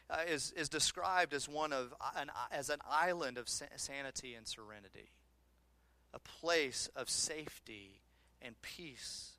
uh, 0.09 0.17
is, 0.27 0.53
is 0.55 0.69
described 0.69 1.33
as 1.33 1.49
one 1.49 1.73
of 1.73 1.93
an, 2.17 2.31
as 2.51 2.69
an 2.69 2.79
island 2.89 3.37
of 3.37 3.49
sanity 3.49 4.33
and 4.33 4.47
serenity, 4.47 5.11
a 6.13 6.19
place 6.19 6.89
of 6.95 7.09
safety 7.09 8.01
and 8.41 8.61
peace 8.61 9.34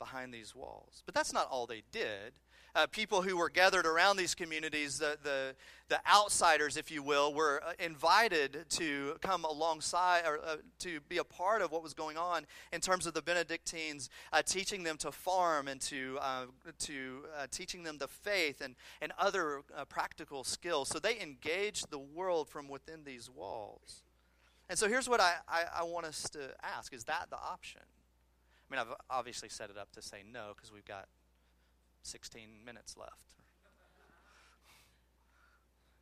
behind 0.00 0.34
these 0.34 0.56
walls. 0.56 1.04
But 1.06 1.14
that's 1.14 1.32
not 1.32 1.46
all 1.48 1.66
they 1.66 1.84
did. 1.92 2.32
Uh, 2.74 2.86
people 2.86 3.22
who 3.22 3.36
were 3.36 3.50
gathered 3.50 3.84
around 3.84 4.16
these 4.16 4.34
communities, 4.34 4.98
the, 4.98 5.18
the, 5.24 5.54
the 5.88 5.98
outsiders, 6.08 6.76
if 6.76 6.90
you 6.90 7.02
will, 7.02 7.34
were 7.34 7.60
uh, 7.66 7.72
invited 7.80 8.64
to 8.68 9.16
come 9.20 9.44
alongside 9.44 10.22
or 10.24 10.38
uh, 10.44 10.56
to 10.78 11.00
be 11.08 11.18
a 11.18 11.24
part 11.24 11.62
of 11.62 11.72
what 11.72 11.82
was 11.82 11.94
going 11.94 12.16
on 12.16 12.46
in 12.72 12.80
terms 12.80 13.06
of 13.06 13.14
the 13.14 13.22
Benedictines 13.22 14.08
uh, 14.32 14.40
teaching 14.42 14.84
them 14.84 14.96
to 14.96 15.10
farm 15.10 15.66
and 15.66 15.80
to, 15.80 16.18
uh, 16.22 16.44
to 16.78 17.24
uh, 17.36 17.46
teaching 17.50 17.82
them 17.82 17.98
the 17.98 18.08
faith 18.08 18.60
and, 18.60 18.76
and 19.02 19.12
other 19.18 19.62
practical 19.88 20.44
skills. 20.44 20.88
So 20.88 21.00
they 21.00 21.20
engaged 21.20 21.90
the 21.90 21.98
world 21.98 22.48
from 22.48 22.68
within 22.68 23.02
these 23.04 23.28
walls. 23.28 24.04
And 24.68 24.78
so 24.78 24.88
here's 24.88 25.08
what 25.08 25.20
I, 25.20 25.34
I, 25.48 25.64
I 25.80 25.82
want 25.82 26.06
us 26.06 26.30
to 26.30 26.54
ask 26.62 26.94
is 26.94 27.02
that 27.04 27.26
the 27.30 27.36
option? 27.36 27.80
I 28.70 28.74
mean, 28.74 28.80
I've 28.80 28.94
obviously 29.10 29.48
set 29.48 29.70
it 29.70 29.76
up 29.76 29.90
to 29.92 30.02
say 30.02 30.22
no 30.30 30.52
because 30.54 30.72
we've 30.72 30.84
got 30.84 31.06
16 32.02 32.64
minutes 32.64 32.96
left. 32.96 33.34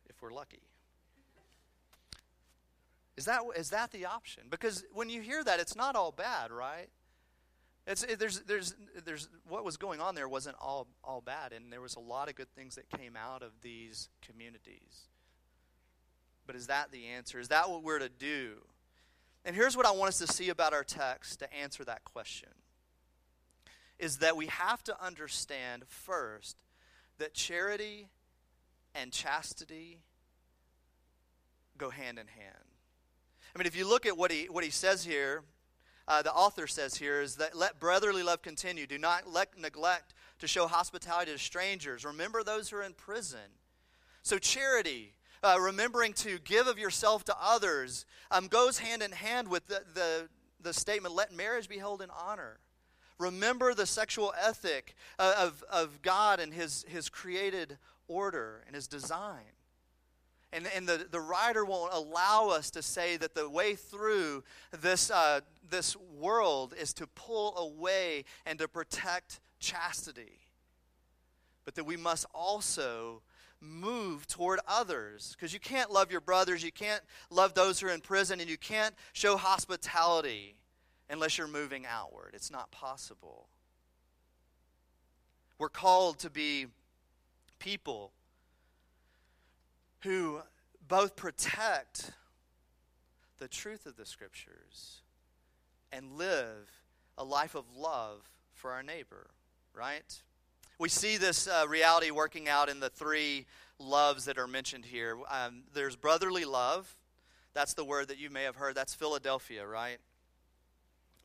if 0.09 0.21
we're 0.21 0.33
lucky. 0.33 0.61
Is 3.17 3.25
that, 3.25 3.41
is 3.57 3.71
that 3.71 3.91
the 3.91 4.05
option? 4.05 4.43
Because 4.49 4.83
when 4.93 5.09
you 5.09 5.21
hear 5.21 5.43
that, 5.43 5.59
it's 5.59 5.75
not 5.75 5.95
all 5.95 6.11
bad, 6.11 6.51
right? 6.51 6.89
It's, 7.85 8.03
it, 8.03 8.19
there's, 8.19 8.41
there's, 8.41 8.75
there's, 9.03 9.27
what 9.47 9.65
was 9.65 9.77
going 9.77 9.99
on 9.99 10.15
there 10.15 10.29
wasn't 10.29 10.55
all, 10.61 10.87
all 11.03 11.21
bad, 11.21 11.53
and 11.53 11.71
there 11.71 11.81
was 11.81 11.95
a 11.95 11.99
lot 11.99 12.29
of 12.29 12.35
good 12.35 12.53
things 12.55 12.75
that 12.75 12.89
came 12.89 13.15
out 13.15 13.41
of 13.41 13.51
these 13.61 14.09
communities. 14.21 15.07
But 16.45 16.55
is 16.55 16.67
that 16.67 16.91
the 16.91 17.07
answer? 17.07 17.39
Is 17.39 17.49
that 17.49 17.69
what 17.69 17.83
we're 17.83 17.99
to 17.99 18.09
do? 18.09 18.57
And 19.45 19.55
here's 19.55 19.75
what 19.77 19.85
I 19.85 19.91
want 19.91 20.09
us 20.09 20.19
to 20.19 20.27
see 20.27 20.49
about 20.49 20.73
our 20.73 20.83
text 20.83 21.39
to 21.39 21.53
answer 21.53 21.83
that 21.85 22.03
question 22.03 22.49
is 23.97 24.17
that 24.17 24.37
we 24.37 24.47
have 24.47 24.83
to 24.85 25.03
understand 25.03 25.83
first 25.87 26.57
that 27.17 27.33
charity 27.33 28.07
and 28.95 29.11
chastity 29.11 29.99
go 31.77 31.89
hand 31.89 32.17
in 32.17 32.27
hand. 32.27 32.69
I 33.53 33.57
mean, 33.57 33.65
if 33.65 33.75
you 33.75 33.87
look 33.87 34.05
at 34.05 34.17
what 34.17 34.31
he, 34.31 34.45
what 34.49 34.63
he 34.63 34.69
says 34.69 35.03
here, 35.03 35.43
uh, 36.07 36.21
the 36.21 36.33
author 36.33 36.65
says 36.65 36.95
here 36.95 37.21
is 37.21 37.35
that 37.35 37.55
let 37.55 37.79
brotherly 37.79 38.23
love 38.23 38.41
continue. 38.41 38.87
Do 38.87 38.97
not 38.97 39.31
let, 39.31 39.57
neglect 39.59 40.13
to 40.39 40.47
show 40.47 40.67
hospitality 40.67 41.31
to 41.31 41.37
strangers. 41.37 42.05
Remember 42.05 42.43
those 42.43 42.69
who 42.69 42.77
are 42.77 42.83
in 42.83 42.93
prison. 42.93 43.39
So, 44.23 44.37
charity, 44.37 45.13
uh, 45.43 45.57
remembering 45.59 46.13
to 46.13 46.39
give 46.39 46.67
of 46.67 46.77
yourself 46.77 47.23
to 47.25 47.35
others, 47.41 48.05
um, 48.31 48.47
goes 48.47 48.79
hand 48.79 49.01
in 49.01 49.11
hand 49.11 49.47
with 49.47 49.67
the, 49.67 49.83
the, 49.93 50.29
the 50.61 50.73
statement, 50.73 51.15
let 51.15 51.33
marriage 51.33 51.69
be 51.69 51.77
held 51.77 52.01
in 52.01 52.09
honor. 52.09 52.59
Remember 53.17 53.73
the 53.73 53.85
sexual 53.85 54.33
ethic 54.41 54.95
of, 55.17 55.63
of 55.69 56.01
God 56.01 56.39
and 56.39 56.53
his, 56.53 56.85
his 56.87 57.09
created 57.09 57.77
order 58.07 58.63
and 58.65 58.75
his 58.75 58.87
design. 58.87 59.43
And, 60.51 60.67
and 60.75 60.87
the, 60.87 61.05
the 61.09 61.19
writer 61.19 61.63
won't 61.63 61.93
allow 61.93 62.49
us 62.49 62.71
to 62.71 62.81
say 62.81 63.17
that 63.17 63.35
the 63.35 63.47
way 63.49 63.75
through 63.75 64.43
this, 64.81 65.11
uh, 65.11 65.41
this 65.69 65.95
world 65.95 66.73
is 66.79 66.93
to 66.93 67.07
pull 67.07 67.55
away 67.57 68.25
and 68.45 68.57
to 68.59 68.67
protect 68.67 69.39
chastity. 69.59 70.39
But 71.65 71.75
that 71.75 71.83
we 71.83 71.97
must 71.97 72.25
also 72.33 73.21
move 73.61 74.27
toward 74.27 74.59
others. 74.67 75.35
Because 75.35 75.53
you 75.53 75.59
can't 75.59 75.91
love 75.91 76.11
your 76.11 76.21
brothers, 76.21 76.63
you 76.63 76.71
can't 76.71 77.01
love 77.29 77.53
those 77.53 77.79
who 77.79 77.87
are 77.87 77.91
in 77.91 78.01
prison, 78.01 78.39
and 78.39 78.49
you 78.49 78.57
can't 78.57 78.95
show 79.13 79.37
hospitality 79.37 80.55
unless 81.09 81.37
you're 81.37 81.47
moving 81.47 81.85
outward. 81.85 82.31
It's 82.33 82.51
not 82.51 82.71
possible. 82.71 83.47
We're 85.57 85.69
called 85.69 86.19
to 86.19 86.29
be 86.29 86.67
people 87.59 88.13
who 90.01 90.39
both 90.87 91.15
protect 91.15 92.11
the 93.39 93.47
truth 93.47 93.85
of 93.85 93.97
the 93.97 94.05
scriptures 94.05 95.01
and 95.91 96.13
live 96.13 96.69
a 97.17 97.23
life 97.23 97.55
of 97.55 97.65
love 97.75 98.29
for 98.53 98.71
our 98.71 98.83
neighbor, 98.83 99.27
right? 99.73 100.21
We 100.79 100.87
see 100.87 101.17
this 101.17 101.45
uh, 101.45 101.65
reality 101.67 102.09
working 102.09 102.47
out 102.47 102.69
in 102.69 102.79
the 102.79 102.89
three 102.89 103.45
loves 103.79 104.23
that 104.25 104.37
are 104.37 104.47
mentioned 104.47 104.85
here. 104.85 105.17
Um, 105.29 105.63
there's 105.73 105.97
brotherly 105.97 106.45
love. 106.45 106.95
That's 107.53 107.73
the 107.73 107.83
word 107.83 108.07
that 108.07 108.17
you 108.17 108.29
may 108.29 108.43
have 108.43 108.55
heard. 108.55 108.75
That's 108.75 108.93
Philadelphia, 108.93 109.67
right? 109.67 109.97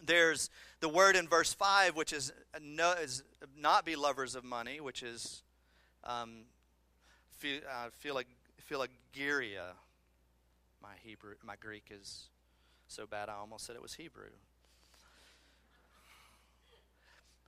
There's 0.05 0.51
the 0.81 0.89
word 0.89 1.15
in 1.15 1.29
verse 1.29 1.53
5, 1.53 1.95
which 1.95 2.13
is, 2.13 2.33
no, 2.61 2.95
is 3.01 3.23
not 3.57 3.85
be 3.85 3.95
lovers 3.95 4.35
of 4.35 4.43
money, 4.43 4.81
which 4.81 5.05
is 5.05 5.45
um, 6.03 6.47
uh, 7.45 7.91
philargyria. 8.69 9.67
My 10.83 10.95
Hebrew, 11.05 11.35
my 11.45 11.55
Greek 11.61 11.93
is 11.93 12.25
so 12.89 13.07
bad 13.07 13.29
I 13.29 13.35
almost 13.35 13.67
said 13.67 13.77
it 13.77 13.83
was 13.83 13.95
Hebrew. 13.95 14.31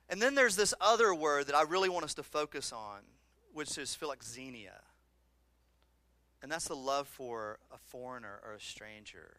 And 0.09 0.21
then 0.21 0.35
there's 0.35 0.55
this 0.55 0.73
other 0.79 1.13
word 1.13 1.47
that 1.47 1.55
I 1.55 1.63
really 1.63 1.89
want 1.89 2.05
us 2.05 2.13
to 2.15 2.23
focus 2.23 2.71
on, 2.71 2.99
which 3.53 3.77
is 3.77 3.97
philoxenia. 3.99 4.79
And 6.41 6.51
that's 6.51 6.67
the 6.67 6.75
love 6.75 7.07
for 7.07 7.59
a 7.73 7.77
foreigner 7.77 8.39
or 8.45 8.53
a 8.53 8.61
stranger. 8.61 9.37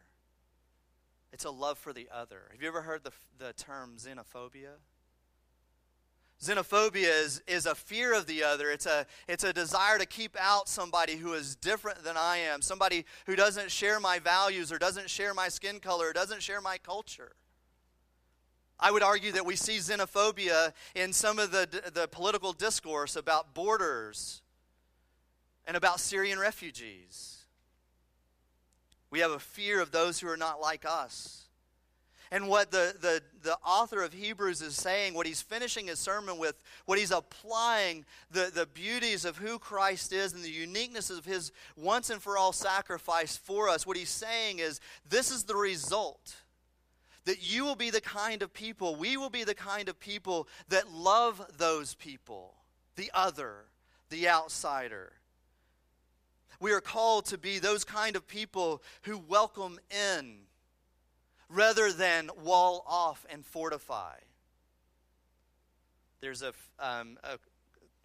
It's 1.31 1.45
a 1.45 1.51
love 1.51 1.77
for 1.77 1.93
the 1.93 2.07
other. 2.13 2.41
Have 2.51 2.61
you 2.61 2.67
ever 2.67 2.81
heard 2.81 3.03
the, 3.03 3.11
the 3.37 3.53
term 3.53 3.95
xenophobia? 3.97 4.77
Xenophobia 6.41 7.23
is, 7.23 7.41
is 7.47 7.65
a 7.65 7.75
fear 7.75 8.13
of 8.13 8.25
the 8.25 8.43
other. 8.43 8.69
It's 8.71 8.85
a, 8.85 9.05
it's 9.27 9.43
a 9.43 9.51
desire 9.51 9.97
to 9.97 10.05
keep 10.05 10.37
out 10.39 10.69
somebody 10.69 11.17
who 11.17 11.33
is 11.33 11.55
different 11.55 12.03
than 12.03 12.15
I 12.15 12.37
am, 12.37 12.61
somebody 12.61 13.05
who 13.25 13.35
doesn't 13.35 13.71
share 13.71 13.99
my 13.99 14.19
values 14.19 14.71
or 14.71 14.77
doesn't 14.77 15.09
share 15.09 15.33
my 15.33 15.49
skin 15.49 15.79
color 15.79 16.09
or 16.09 16.13
doesn't 16.13 16.41
share 16.41 16.61
my 16.61 16.77
culture. 16.77 17.33
I 18.79 18.91
would 18.91 19.03
argue 19.03 19.31
that 19.33 19.45
we 19.45 19.55
see 19.55 19.77
xenophobia 19.77 20.73
in 20.95 21.11
some 21.11 21.37
of 21.37 21.51
the, 21.51 21.91
the 21.93 22.07
political 22.07 22.53
discourse 22.53 23.15
about 23.15 23.53
borders 23.53 24.41
and 25.67 25.75
about 25.75 25.99
Syrian 25.99 26.39
refugees. 26.39 27.45
We 29.11 29.19
have 29.19 29.31
a 29.31 29.39
fear 29.39 29.81
of 29.81 29.91
those 29.91 30.19
who 30.19 30.29
are 30.29 30.37
not 30.37 30.61
like 30.61 30.85
us. 30.87 31.45
And 32.31 32.47
what 32.47 32.69
the, 32.69 32.95
the, 33.01 33.21
the 33.41 33.57
author 33.65 34.03
of 34.03 34.13
Hebrews 34.13 34.61
is 34.61 34.75
saying, 34.75 35.15
what 35.15 35.25
he's 35.25 35.41
finishing 35.41 35.87
his 35.87 35.97
sermon 35.97 36.37
with, 36.37 36.61
what 36.85 36.99
he's 36.99 37.11
applying 37.11 38.05
the, 38.29 38.51
the 38.53 38.67
beauties 38.67 39.25
of 39.25 39.37
who 39.37 39.57
Christ 39.57 40.13
is 40.13 40.33
and 40.33 40.43
the 40.43 40.51
uniqueness 40.51 41.09
of 41.09 41.25
his 41.25 41.51
once 41.75 42.11
and 42.11 42.21
for 42.21 42.37
all 42.37 42.53
sacrifice 42.53 43.35
for 43.35 43.67
us, 43.67 43.87
what 43.87 43.97
he's 43.97 44.11
saying 44.11 44.59
is 44.59 44.79
this 45.09 45.31
is 45.31 45.43
the 45.45 45.55
result 45.55 46.35
that 47.25 47.51
you 47.51 47.65
will 47.65 47.75
be 47.75 47.89
the 47.89 48.01
kind 48.01 48.41
of 48.41 48.53
people, 48.53 48.95
we 48.95 49.17
will 49.17 49.29
be 49.29 49.43
the 49.43 49.55
kind 49.55 49.89
of 49.89 49.99
people 49.99 50.47
that 50.69 50.91
love 50.91 51.45
those 51.57 51.95
people, 51.95 52.55
the 52.95 53.11
other, 53.13 53.65
the 54.09 54.27
outsider. 54.27 55.13
We 56.59 56.71
are 56.73 56.81
called 56.81 57.25
to 57.27 57.37
be 57.37 57.59
those 57.59 57.83
kind 57.83 58.15
of 58.15 58.27
people 58.27 58.81
who 59.03 59.17
welcome 59.17 59.79
in 59.89 60.39
rather 61.47 61.91
than 61.91 62.29
wall 62.43 62.83
off 62.87 63.25
and 63.29 63.45
fortify. 63.45 64.15
There's 66.21 66.41
a, 66.41 66.53
um, 66.79 67.17
a 67.23 67.37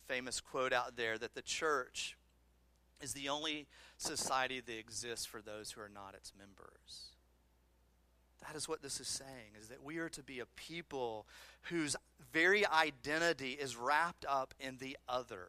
famous 0.06 0.40
quote 0.40 0.72
out 0.72 0.96
there 0.96 1.18
that 1.18 1.34
the 1.34 1.42
church 1.42 2.16
is 3.00 3.12
the 3.12 3.28
only 3.28 3.66
society 3.98 4.60
that 4.60 4.78
exists 4.78 5.26
for 5.26 5.42
those 5.42 5.72
who 5.72 5.80
are 5.80 5.90
not 5.92 6.14
its 6.14 6.32
members. 6.38 7.13
That 8.46 8.56
is 8.56 8.68
what 8.68 8.82
this 8.82 9.00
is 9.00 9.08
saying, 9.08 9.56
is 9.60 9.68
that 9.68 9.82
we 9.82 9.98
are 9.98 10.08
to 10.10 10.22
be 10.22 10.40
a 10.40 10.46
people 10.56 11.26
whose 11.62 11.96
very 12.32 12.66
identity 12.66 13.52
is 13.52 13.76
wrapped 13.76 14.24
up 14.28 14.54
in 14.60 14.76
the 14.78 14.96
other. 15.08 15.48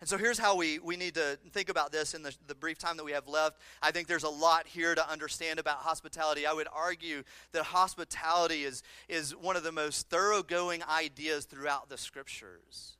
And 0.00 0.08
so 0.08 0.18
here's 0.18 0.38
how 0.38 0.56
we, 0.56 0.78
we 0.78 0.96
need 0.96 1.14
to 1.14 1.38
think 1.52 1.68
about 1.68 1.90
this 1.92 2.14
in 2.14 2.22
the, 2.22 2.34
the 2.46 2.54
brief 2.54 2.78
time 2.78 2.96
that 2.98 3.04
we 3.04 3.12
have 3.12 3.28
left. 3.28 3.58
I 3.80 3.90
think 3.90 4.06
there's 4.06 4.24
a 4.24 4.28
lot 4.28 4.66
here 4.66 4.94
to 4.94 5.10
understand 5.10 5.58
about 5.58 5.78
hospitality. 5.78 6.46
I 6.46 6.52
would 6.52 6.68
argue 6.74 7.22
that 7.52 7.62
hospitality 7.64 8.64
is, 8.64 8.82
is 9.08 9.34
one 9.34 9.56
of 9.56 9.62
the 9.62 9.72
most 9.72 10.10
thoroughgoing 10.10 10.82
ideas 10.84 11.46
throughout 11.46 11.88
the 11.88 11.96
scriptures. 11.96 12.96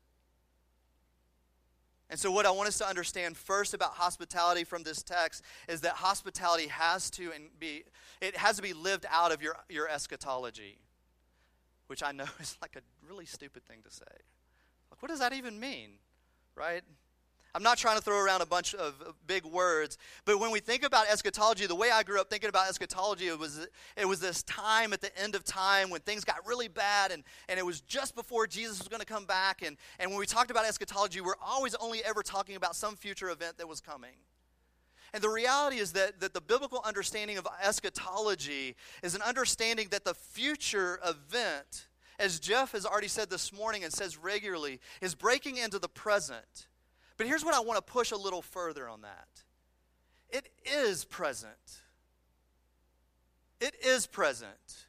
And 2.11 2.21
so, 2.21 2.31
what 2.31 2.47
I 2.47 2.51
want 2.51 2.69
us 2.69 2.79
to 2.79 2.87
understand 2.87 3.37
first 3.37 3.73
about 3.73 3.93
hospitality 3.93 4.65
from 4.65 4.83
this 4.83 5.03
text 5.03 5.43
is 5.69 5.81
that 5.81 5.95
hospitality 5.95 6.69
has 6.69 7.11
to 7.11 7.33
and 7.33 7.45
be 7.59 7.85
it 8.21 8.37
has 8.37 8.57
to 8.57 8.63
be 8.63 8.73
lived 8.73 9.07
out 9.11 9.33
of 9.33 9.43
your, 9.43 9.57
your 9.69 9.89
eschatology, 9.89 10.79
which 11.87 12.03
I 12.03 12.13
know 12.13 12.27
is 12.41 12.57
like 12.61 12.77
a 12.77 13.09
really 13.09 13.27
stupid 13.27 13.65
thing 13.65 13.79
to 13.85 13.91
say. 13.91 14.05
Like, 14.91 15.03
what 15.03 15.09
does 15.09 15.21
that 15.21 15.33
even 15.33 15.59
mean, 15.59 15.93
right? 16.55 16.83
I'm 17.57 17.63
not 17.63 17.79
trying 17.79 17.97
to 17.97 18.03
throw 18.03 18.19
around 18.19 18.41
a 18.41 18.47
bunch 18.47 18.75
of 18.75 18.95
big 19.29 19.45
words, 19.45 19.97
but 20.25 20.41
when 20.41 20.51
we 20.51 20.59
think 20.59 20.83
about 20.83 21.07
eschatology, 21.09 21.67
the 21.67 21.75
way 21.77 21.89
I 21.93 22.03
grew 22.03 22.21
up 22.21 22.29
thinking 22.29 22.49
about 22.49 22.69
eschatology, 22.69 23.29
it 23.29 23.39
was, 23.39 23.69
it 23.97 24.09
was 24.09 24.19
this 24.19 24.43
time 24.43 24.93
at 24.93 25.01
the 25.01 25.17
end 25.17 25.37
of 25.37 25.45
time 25.45 25.89
when 25.89 26.01
things 26.01 26.25
got 26.25 26.45
really 26.45 26.67
bad, 26.67 27.13
and, 27.13 27.23
and 27.49 27.57
it 27.57 27.65
was 27.65 27.81
just 27.81 28.17
before 28.17 28.49
Jesus 28.49 28.81
was 28.81 28.89
going 28.89 28.99
to 28.99 29.07
come 29.07 29.25
back. 29.25 29.63
And, 29.63 29.77
and 30.01 30.11
when 30.11 30.19
we 30.19 30.27
talked 30.27 30.51
about 30.51 30.67
eschatology, 30.67 31.21
we're 31.21 31.37
always 31.41 31.77
only 31.77 32.03
ever 32.05 32.25
talking 32.25 32.57
about 32.57 32.75
some 32.75 32.97
future 32.97 33.31
event 33.31 33.59
that 33.59 33.69
was 33.69 33.81
coming. 33.81 34.17
And 35.13 35.23
the 35.23 35.31
reality 35.31 35.77
is 35.77 35.93
that, 35.93 36.19
that 36.19 36.35
the 36.35 36.41
biblical 36.41 36.83
understanding 36.85 37.39
of 37.39 37.47
eschatology 37.63 38.75
is 39.05 39.15
an 39.15 39.23
understanding 39.23 39.87
that 39.93 40.05
the 40.05 40.15
future 40.15 40.99
event, 41.07 41.87
as 42.19 42.41
Jeff 42.41 42.73
has 42.73 42.85
already 42.85 43.07
said 43.07 43.31
this 43.31 43.53
morning 43.53 43.85
and 43.85 43.93
says 43.93 44.19
regularly, 44.19 44.81
is 45.01 45.15
breaking 45.15 45.57
into 45.57 45.79
the 45.79 45.89
present 45.89 46.67
but 47.17 47.27
here's 47.27 47.45
what 47.45 47.55
I 47.55 47.61
want 47.61 47.77
to 47.77 47.93
push 47.93 48.11
a 48.11 48.17
little 48.17 48.43
further 48.43 48.89
on 48.89 49.03
that 49.03 49.29
it 50.31 50.49
is 50.65 51.05
present. 51.05 51.53
It 53.61 53.77
is 53.85 54.07
present. 54.07 54.87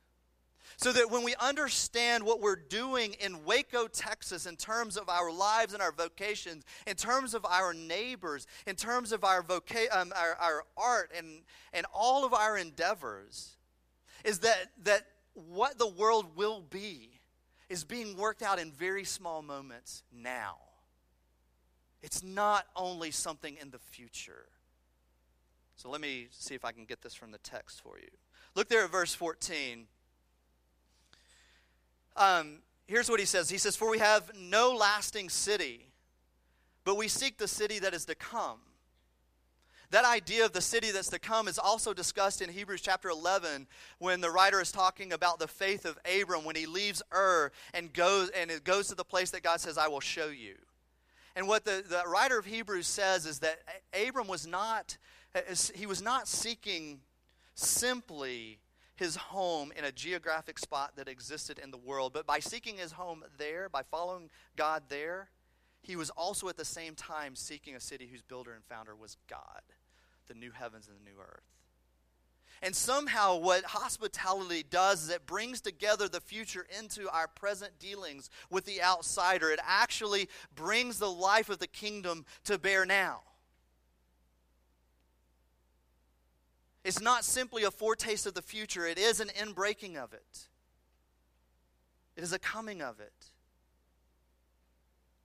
So 0.78 0.92
that 0.92 1.10
when 1.10 1.24
we 1.24 1.36
understand 1.40 2.24
what 2.24 2.42
we're 2.42 2.58
doing 2.58 3.16
in 3.22 3.46
Waco, 3.46 3.88
Texas, 3.88 4.46
in 4.46 4.58
terms 4.58 4.98
of 4.98 5.08
our 5.08 5.32
lives 5.32 5.74
and 5.74 5.82
our 5.82 5.92
vocations, 5.94 6.66
in 6.86 6.96
terms 6.96 7.34
of 7.34 7.46
our 7.46 7.74
neighbors, 7.74 8.46
in 8.68 8.76
terms 8.76 9.14
of 9.14 9.24
our, 9.24 9.42
voca- 9.42 9.96
um, 9.96 10.12
our, 10.16 10.36
our 10.36 10.64
art 10.76 11.12
and, 11.16 11.44
and 11.72 11.86
all 11.94 12.26
of 12.26 12.34
our 12.34 12.58
endeavors, 12.58 13.56
is 14.26 14.40
that, 14.40 14.72
that 14.84 15.06
what 15.34 15.78
the 15.78 15.88
world 15.88 16.36
will 16.36 16.62
be 16.62 17.22
is 17.70 17.84
being 17.84 18.18
worked 18.18 18.42
out 18.42 18.60
in 18.60 18.72
very 18.72 19.06
small 19.06 19.42
moments 19.42 20.04
now. 20.12 20.58
It's 22.06 22.22
not 22.22 22.68
only 22.76 23.10
something 23.10 23.58
in 23.60 23.72
the 23.72 23.80
future. 23.80 24.46
So 25.76 25.90
let 25.90 26.00
me 26.00 26.28
see 26.30 26.54
if 26.54 26.64
I 26.64 26.72
can 26.72 26.86
get 26.86 27.02
this 27.02 27.16
from 27.16 27.32
the 27.32 27.40
text 27.40 27.82
for 27.82 27.98
you. 27.98 28.10
Look 28.54 28.70
there 28.70 28.84
at 28.84 28.92
verse 28.92 29.16
14. 29.16 29.88
Um, 32.16 32.60
here's 32.86 33.10
what 33.10 33.20
he 33.20 33.26
says 33.26 33.50
He 33.50 33.58
says, 33.58 33.76
For 33.76 33.90
we 33.90 33.98
have 33.98 34.32
no 34.40 34.72
lasting 34.72 35.30
city, 35.30 35.88
but 36.84 36.96
we 36.96 37.08
seek 37.08 37.40
the 37.40 37.48
city 37.48 37.80
that 37.80 37.96
is 37.96 38.06
to 38.06 38.14
come. 38.14 38.60
That 39.90 40.06
idea 40.06 40.46
of 40.46 40.54
the 40.54 40.62
city 40.62 40.92
that's 40.92 41.10
to 41.10 41.18
come 41.18 41.48
is 41.48 41.58
also 41.58 41.92
discussed 41.92 42.40
in 42.40 42.52
Hebrews 42.52 42.82
chapter 42.82 43.10
11 43.10 43.66
when 43.98 44.22
the 44.22 44.30
writer 44.30 44.62
is 44.62 44.72
talking 44.72 45.12
about 45.12 45.40
the 45.40 45.48
faith 45.48 45.86
of 45.86 45.98
Abram 46.06 46.46
when 46.46 46.56
he 46.56 46.68
leaves 46.68 47.02
Ur 47.12 47.52
and 47.74 47.92
goes 47.92 48.30
and 48.30 48.52
it 48.52 48.64
goes 48.64 48.90
to 48.90 48.96
the 48.96 49.04
place 49.04 49.32
that 49.32 49.42
God 49.42 49.60
says, 49.60 49.80
I 49.80 49.88
will 49.88 50.00
show 50.00 50.28
you. 50.28 50.54
And 51.36 51.48
what 51.48 51.66
the, 51.66 51.84
the 51.88 52.04
writer 52.08 52.40
of 52.40 52.46
Hebrews 52.46 52.88
says 52.88 53.26
is 53.26 53.40
that 53.40 53.60
Abram 54.08 54.28
was 54.28 54.48
not, 54.48 54.98
he 55.74 55.86
was 55.86 56.02
not 56.02 56.28
seeking 56.28 57.02
simply 57.56 58.60
his 58.96 59.18
home 59.18 59.74
in 59.78 59.84
a 59.84 59.92
geographic 59.92 60.58
spot 60.58 60.94
that 60.96 61.10
existed 61.10 61.60
in 61.60 61.72
the 61.72 61.78
world, 61.78 62.14
but 62.14 62.26
by 62.26 62.40
seeking 62.40 62.78
his 62.78 62.94
home 62.94 63.24
there, 63.38 63.68
by 63.68 63.84
following 63.84 64.30
God 64.56 64.84
there, 64.88 65.30
he 65.82 65.98
was 65.98 66.10
also 66.12 66.48
at 66.48 66.58
the 66.58 66.66
same 66.66 66.96
time 66.96 67.36
seeking 67.36 67.76
a 67.76 67.80
city 67.80 68.08
whose 68.10 68.22
builder 68.22 68.54
and 68.54 68.64
founder 68.64 68.96
was 68.96 69.18
God, 69.30 69.62
the 70.28 70.34
new 70.34 70.52
heavens 70.52 70.88
and 70.88 70.98
the 70.98 71.10
new 71.10 71.20
earth. 71.20 71.44
And 72.66 72.76
somehow, 72.76 73.38
what 73.38 73.64
hospitality 73.64 74.66
does 74.68 75.04
is 75.04 75.10
it 75.12 75.28
brings 75.28 75.62
together 75.62 76.10
the 76.10 76.20
future 76.20 76.66
into 76.80 77.08
our 77.12 77.28
present 77.28 77.78
dealings 77.78 78.32
with 78.50 78.66
the 78.66 78.82
outsider. 78.82 79.52
It 79.52 79.60
actually 79.64 80.30
brings 80.56 80.98
the 80.98 81.12
life 81.12 81.50
of 81.50 81.60
the 81.60 81.68
kingdom 81.68 82.26
to 82.46 82.58
bear 82.58 82.84
now. 82.84 83.22
It's 86.84 87.00
not 87.00 87.24
simply 87.24 87.62
a 87.62 87.70
foretaste 87.70 88.26
of 88.26 88.34
the 88.34 88.42
future, 88.42 88.88
it 88.88 88.98
is 88.98 89.20
an 89.20 89.30
inbreaking 89.40 89.96
of 89.96 90.14
it. 90.14 90.48
It 92.18 92.24
is 92.24 92.34
a 92.34 92.40
coming 92.40 92.82
of 92.82 93.00
it. 93.00 93.14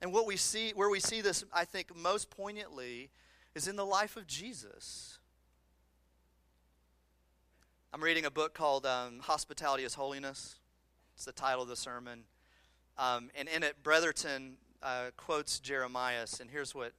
And 0.02 0.12
what 0.12 0.26
we 0.26 0.36
see, 0.36 0.72
where 0.74 0.90
we 0.90 1.00
see 1.00 1.22
this, 1.22 1.42
I 1.54 1.64
think, 1.64 1.96
most 1.96 2.28
poignantly, 2.28 3.08
is 3.54 3.66
in 3.66 3.76
the 3.76 3.86
life 3.86 4.18
of 4.18 4.26
Jesus. 4.26 5.19
I'm 7.92 8.04
reading 8.04 8.24
a 8.24 8.30
book 8.30 8.54
called 8.54 8.86
um, 8.86 9.18
Hospitality 9.18 9.82
is 9.82 9.94
Holiness. 9.94 10.60
It's 11.16 11.24
the 11.24 11.32
title 11.32 11.64
of 11.64 11.68
the 11.68 11.74
sermon. 11.74 12.20
Um, 12.96 13.30
and 13.36 13.48
in 13.48 13.64
it, 13.64 13.82
Bretherton 13.82 14.52
uh, 14.80 15.06
quotes 15.16 15.58
Jeremias, 15.58 16.38
and 16.38 16.48
here's 16.48 16.72
what 16.72 16.92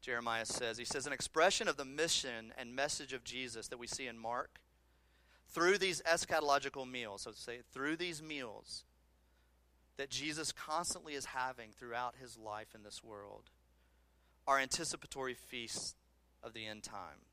Jeremias 0.00 0.48
says. 0.48 0.78
He 0.78 0.84
says, 0.84 1.04
An 1.04 1.12
expression 1.12 1.66
of 1.66 1.76
the 1.76 1.84
mission 1.84 2.52
and 2.56 2.76
message 2.76 3.12
of 3.12 3.24
Jesus 3.24 3.66
that 3.68 3.78
we 3.78 3.88
see 3.88 4.06
in 4.06 4.16
Mark, 4.16 4.60
through 5.48 5.78
these 5.78 6.00
eschatological 6.02 6.88
meals, 6.88 7.22
so 7.22 7.32
to 7.32 7.36
say, 7.36 7.58
through 7.72 7.96
these 7.96 8.22
meals 8.22 8.84
that 9.96 10.10
Jesus 10.10 10.52
constantly 10.52 11.14
is 11.14 11.24
having 11.24 11.70
throughout 11.72 12.14
his 12.20 12.38
life 12.38 12.68
in 12.72 12.84
this 12.84 13.02
world, 13.02 13.50
are 14.46 14.60
anticipatory 14.60 15.34
feasts 15.34 15.96
of 16.40 16.52
the 16.52 16.66
end 16.66 16.84
time. 16.84 17.25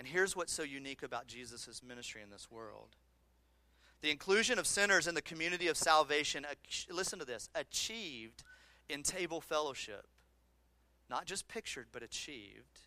And 0.00 0.08
here's 0.08 0.34
what's 0.34 0.54
so 0.54 0.62
unique 0.62 1.02
about 1.02 1.26
Jesus' 1.26 1.82
ministry 1.86 2.22
in 2.22 2.30
this 2.30 2.50
world 2.50 2.96
the 4.00 4.10
inclusion 4.10 4.58
of 4.58 4.66
sinners 4.66 5.06
in 5.06 5.14
the 5.14 5.20
community 5.20 5.68
of 5.68 5.76
salvation, 5.76 6.46
listen 6.90 7.18
to 7.18 7.26
this, 7.26 7.50
achieved 7.54 8.42
in 8.88 9.02
table 9.02 9.42
fellowship, 9.42 10.06
not 11.10 11.26
just 11.26 11.48
pictured, 11.48 11.88
but 11.92 12.02
achieved, 12.02 12.80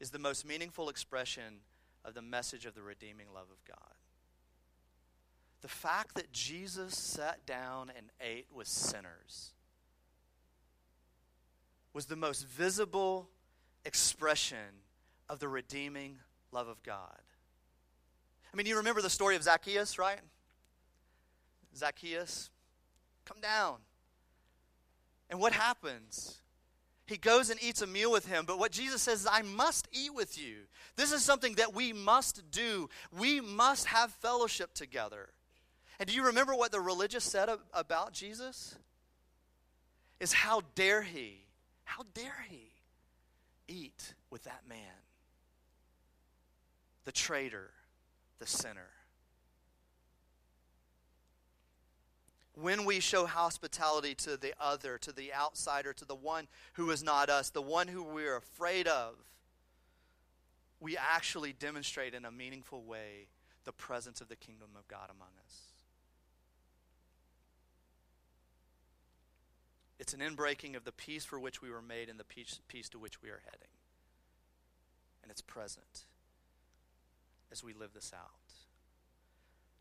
is 0.00 0.10
the 0.10 0.18
most 0.18 0.44
meaningful 0.44 0.88
expression 0.88 1.58
of 2.04 2.14
the 2.14 2.22
message 2.22 2.66
of 2.66 2.74
the 2.74 2.82
redeeming 2.82 3.28
love 3.32 3.46
of 3.52 3.64
God. 3.64 3.94
The 5.60 5.68
fact 5.68 6.16
that 6.16 6.32
Jesus 6.32 6.98
sat 6.98 7.46
down 7.46 7.92
and 7.96 8.06
ate 8.20 8.48
with 8.52 8.66
sinners 8.66 9.52
was 11.92 12.06
the 12.06 12.16
most 12.16 12.44
visible 12.48 13.28
expression 13.84 14.81
of 15.32 15.38
the 15.38 15.48
redeeming 15.48 16.18
love 16.52 16.68
of 16.68 16.82
God. 16.82 17.18
I 18.52 18.56
mean, 18.56 18.66
you 18.66 18.76
remember 18.76 19.00
the 19.00 19.08
story 19.08 19.34
of 19.34 19.42
Zacchaeus, 19.42 19.98
right? 19.98 20.20
Zacchaeus, 21.74 22.50
come 23.24 23.40
down. 23.40 23.76
And 25.30 25.40
what 25.40 25.54
happens? 25.54 26.36
He 27.06 27.16
goes 27.16 27.48
and 27.48 27.58
eats 27.62 27.80
a 27.80 27.86
meal 27.86 28.12
with 28.12 28.26
him, 28.26 28.44
but 28.46 28.58
what 28.58 28.72
Jesus 28.72 29.00
says 29.00 29.22
is, 29.22 29.26
I 29.26 29.40
must 29.40 29.88
eat 29.90 30.14
with 30.14 30.38
you. 30.38 30.56
This 30.96 31.12
is 31.12 31.22
something 31.24 31.54
that 31.54 31.74
we 31.74 31.94
must 31.94 32.50
do. 32.50 32.90
We 33.18 33.40
must 33.40 33.86
have 33.86 34.12
fellowship 34.12 34.74
together. 34.74 35.30
And 35.98 36.10
do 36.10 36.14
you 36.14 36.26
remember 36.26 36.54
what 36.54 36.72
the 36.72 36.80
religious 36.80 37.24
said 37.24 37.48
about 37.72 38.12
Jesus? 38.12 38.76
Is 40.20 40.34
how 40.34 40.60
dare 40.74 41.00
he, 41.00 41.46
how 41.84 42.02
dare 42.12 42.44
he 42.50 42.74
eat 43.66 44.12
with 44.28 44.42
that 44.44 44.64
man? 44.68 44.78
The 47.04 47.12
traitor, 47.12 47.70
the 48.38 48.46
sinner. 48.46 48.90
When 52.54 52.84
we 52.84 53.00
show 53.00 53.26
hospitality 53.26 54.14
to 54.16 54.36
the 54.36 54.52
other, 54.60 54.98
to 54.98 55.12
the 55.12 55.32
outsider, 55.32 55.92
to 55.94 56.04
the 56.04 56.14
one 56.14 56.48
who 56.74 56.90
is 56.90 57.02
not 57.02 57.30
us, 57.30 57.50
the 57.50 57.62
one 57.62 57.88
who 57.88 58.02
we're 58.02 58.36
afraid 58.36 58.86
of, 58.86 59.14
we 60.78 60.96
actually 60.96 61.52
demonstrate 61.52 62.12
in 62.12 62.24
a 62.24 62.30
meaningful 62.30 62.82
way 62.82 63.28
the 63.64 63.72
presence 63.72 64.20
of 64.20 64.28
the 64.28 64.36
kingdom 64.36 64.70
of 64.76 64.86
God 64.88 65.08
among 65.10 65.30
us. 65.46 65.56
It's 69.98 70.12
an 70.12 70.20
inbreaking 70.20 70.76
of 70.76 70.84
the 70.84 70.92
peace 70.92 71.24
for 71.24 71.38
which 71.38 71.62
we 71.62 71.70
were 71.70 71.80
made 71.80 72.08
and 72.08 72.18
the 72.18 72.24
peace, 72.24 72.60
peace 72.66 72.88
to 72.90 72.98
which 72.98 73.22
we 73.22 73.28
are 73.28 73.40
heading. 73.44 73.68
And 75.22 75.30
it's 75.30 75.40
present 75.40 76.06
as 77.52 77.62
we 77.62 77.74
live 77.74 77.92
this 77.94 78.12
out. 78.14 78.30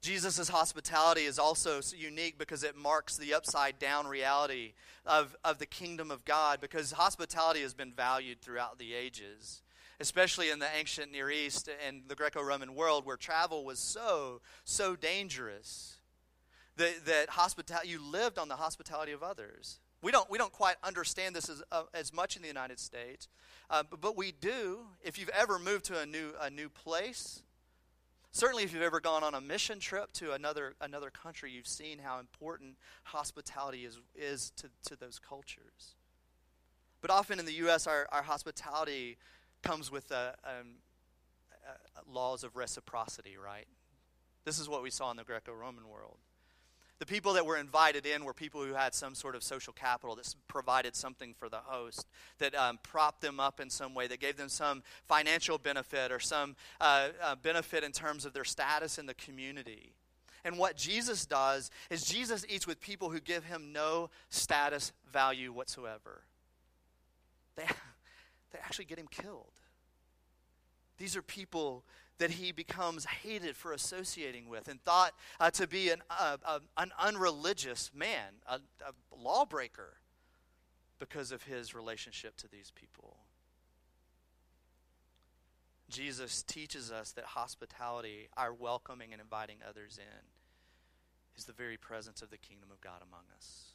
Jesus' 0.01 0.49
hospitality 0.49 1.21
is 1.21 1.38
also 1.38 1.79
unique 1.95 2.39
because 2.39 2.63
it 2.63 2.75
marks 2.75 3.17
the 3.17 3.36
upside 3.36 3.77
down 3.77 4.07
reality 4.07 4.73
of, 5.05 5.36
of 5.43 5.60
the 5.60 5.67
kingdom 5.67 6.10
of 6.10 6.25
God, 6.25 6.60
because 6.60 6.91
hospitality 6.91 7.62
has 7.62 7.75
been 7.75 7.93
valued 7.93 8.41
throughout 8.41 8.79
the 8.79 8.95
ages, 8.95 9.62
especially 9.99 10.49
in 10.49 10.57
the 10.57 10.67
ancient 10.75 11.12
Near 11.12 11.29
East 11.29 11.69
and 11.88 12.01
the 12.07 12.15
Greco 12.15 12.41
Roman 12.41 12.73
world 12.73 13.05
where 13.05 13.15
travel 13.15 13.63
was 13.63 13.77
so, 13.77 14.41
so 14.63 14.95
dangerous 14.95 15.97
that, 16.77 17.05
that 17.05 17.29
hospitality, 17.29 17.89
you 17.89 18.01
lived 18.01 18.39
on 18.39 18.47
the 18.47 18.55
hospitality 18.55 19.12
of 19.12 19.21
others. 19.21 19.79
We 20.01 20.12
don't, 20.12 20.27
we 20.31 20.39
don't 20.39 20.51
quite 20.51 20.77
understand 20.84 21.36
this 21.36 21.47
as, 21.47 21.62
uh, 21.71 21.84
as 21.93 22.12
much 22.12 22.36
in 22.36 22.41
the 22.41 22.47
United 22.47 22.79
States, 22.79 23.27
uh, 23.69 23.84
but, 23.88 24.01
but 24.01 24.17
we 24.17 24.31
do. 24.31 24.79
If 25.03 25.19
you've 25.19 25.29
ever 25.29 25.60
moved 25.60 25.86
to 25.86 25.99
a 25.99 26.07
new, 26.07 26.31
a 26.41 26.49
new 26.49 26.69
place, 26.69 27.43
Certainly, 28.34 28.63
if 28.63 28.74
you've 28.74 28.82
ever 28.82 29.02
gone 29.02 29.24
on 29.24 29.34
a 29.34 29.41
mission 29.41 29.80
trip 29.80 30.13
to 30.13 30.32
another, 30.32 30.76
another 30.80 31.10
country, 31.10 31.52
you've 31.52 31.67
seen 31.67 32.00
how 32.00 32.20
important 32.20 32.78
hospitality 33.04 33.86
is, 33.86 34.00
is 34.15 34.52
to, 34.58 34.70
to 34.86 34.96
those 34.96 35.20
cultures. 35.20 35.96
But 37.02 37.12
often 37.12 37.39
in 37.39 37.46
the 37.46 37.54
U.S., 37.54 37.88
our, 37.88 38.08
our 38.12 38.22
hospitality 38.22 39.17
comes 39.63 39.91
with 39.91 40.12
um, 40.12 40.76
laws 42.08 42.44
of 42.44 42.56
reciprocity, 42.56 43.38
right? 43.38 43.67
This 44.46 44.60
is 44.60 44.70
what 44.70 44.82
we 44.82 44.91
saw 44.91 45.12
in 45.12 45.17
the 45.17 45.24
Greco 45.24 45.54
Roman 45.54 45.88
world. 45.88 46.17
The 47.01 47.07
people 47.07 47.33
that 47.33 47.47
were 47.47 47.57
invited 47.57 48.05
in 48.05 48.23
were 48.23 48.31
people 48.31 48.63
who 48.63 48.75
had 48.75 48.93
some 48.93 49.15
sort 49.15 49.33
of 49.33 49.41
social 49.41 49.73
capital 49.73 50.15
that 50.17 50.35
provided 50.47 50.95
something 50.95 51.33
for 51.33 51.49
the 51.49 51.57
host, 51.57 52.05
that 52.37 52.53
um, 52.53 52.77
propped 52.83 53.21
them 53.21 53.39
up 53.39 53.59
in 53.59 53.71
some 53.71 53.95
way, 53.95 54.05
that 54.05 54.19
gave 54.19 54.37
them 54.37 54.49
some 54.49 54.83
financial 55.07 55.57
benefit 55.57 56.11
or 56.11 56.19
some 56.19 56.55
uh, 56.79 57.07
uh, 57.19 57.33
benefit 57.33 57.83
in 57.83 57.91
terms 57.91 58.23
of 58.23 58.33
their 58.33 58.43
status 58.43 58.99
in 58.99 59.07
the 59.07 59.15
community. 59.15 59.93
And 60.45 60.59
what 60.59 60.77
Jesus 60.77 61.25
does 61.25 61.71
is 61.89 62.03
Jesus 62.03 62.45
eats 62.47 62.67
with 62.67 62.79
people 62.79 63.09
who 63.09 63.19
give 63.19 63.45
him 63.45 63.73
no 63.73 64.11
status 64.29 64.91
value 65.11 65.51
whatsoever. 65.51 66.21
They, 67.55 67.63
they 68.51 68.59
actually 68.59 68.85
get 68.85 68.99
him 68.99 69.07
killed. 69.09 69.53
These 70.99 71.15
are 71.15 71.23
people 71.23 71.83
that 72.21 72.29
he 72.29 72.51
becomes 72.51 73.05
hated 73.05 73.55
for 73.55 73.73
associating 73.73 74.47
with 74.47 74.67
and 74.67 74.79
thought 74.84 75.12
uh, 75.39 75.49
to 75.49 75.65
be 75.65 75.89
an, 75.89 76.03
uh, 76.07 76.38
uh, 76.45 76.60
an 76.77 76.91
unreligious 76.99 77.89
man, 77.95 78.36
a, 78.47 78.57
a 78.86 78.93
lawbreaker, 79.19 79.97
because 80.99 81.31
of 81.31 81.41
his 81.41 81.73
relationship 81.73 82.38
to 82.38 82.47
these 82.47 82.71
people. 82.75 83.17
Jesus 85.89 86.43
teaches 86.43 86.91
us 86.91 87.12
that 87.13 87.25
hospitality, 87.25 88.29
our 88.38 88.53
welcoming 88.53 89.13
and 89.13 89.19
inviting 89.19 89.57
others 89.67 89.97
in, 89.97 90.25
is 91.36 91.45
the 91.45 91.53
very 91.53 91.75
presence 91.75 92.21
of 92.21 92.29
the 92.29 92.38
kingdom 92.38 92.69
of 92.71 92.79
God 92.81 93.01
among 93.01 93.23
us. 93.36 93.73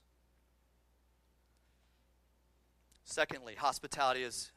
Secondly, 3.02 3.56
hospitality 3.56 4.22
is 4.22 4.52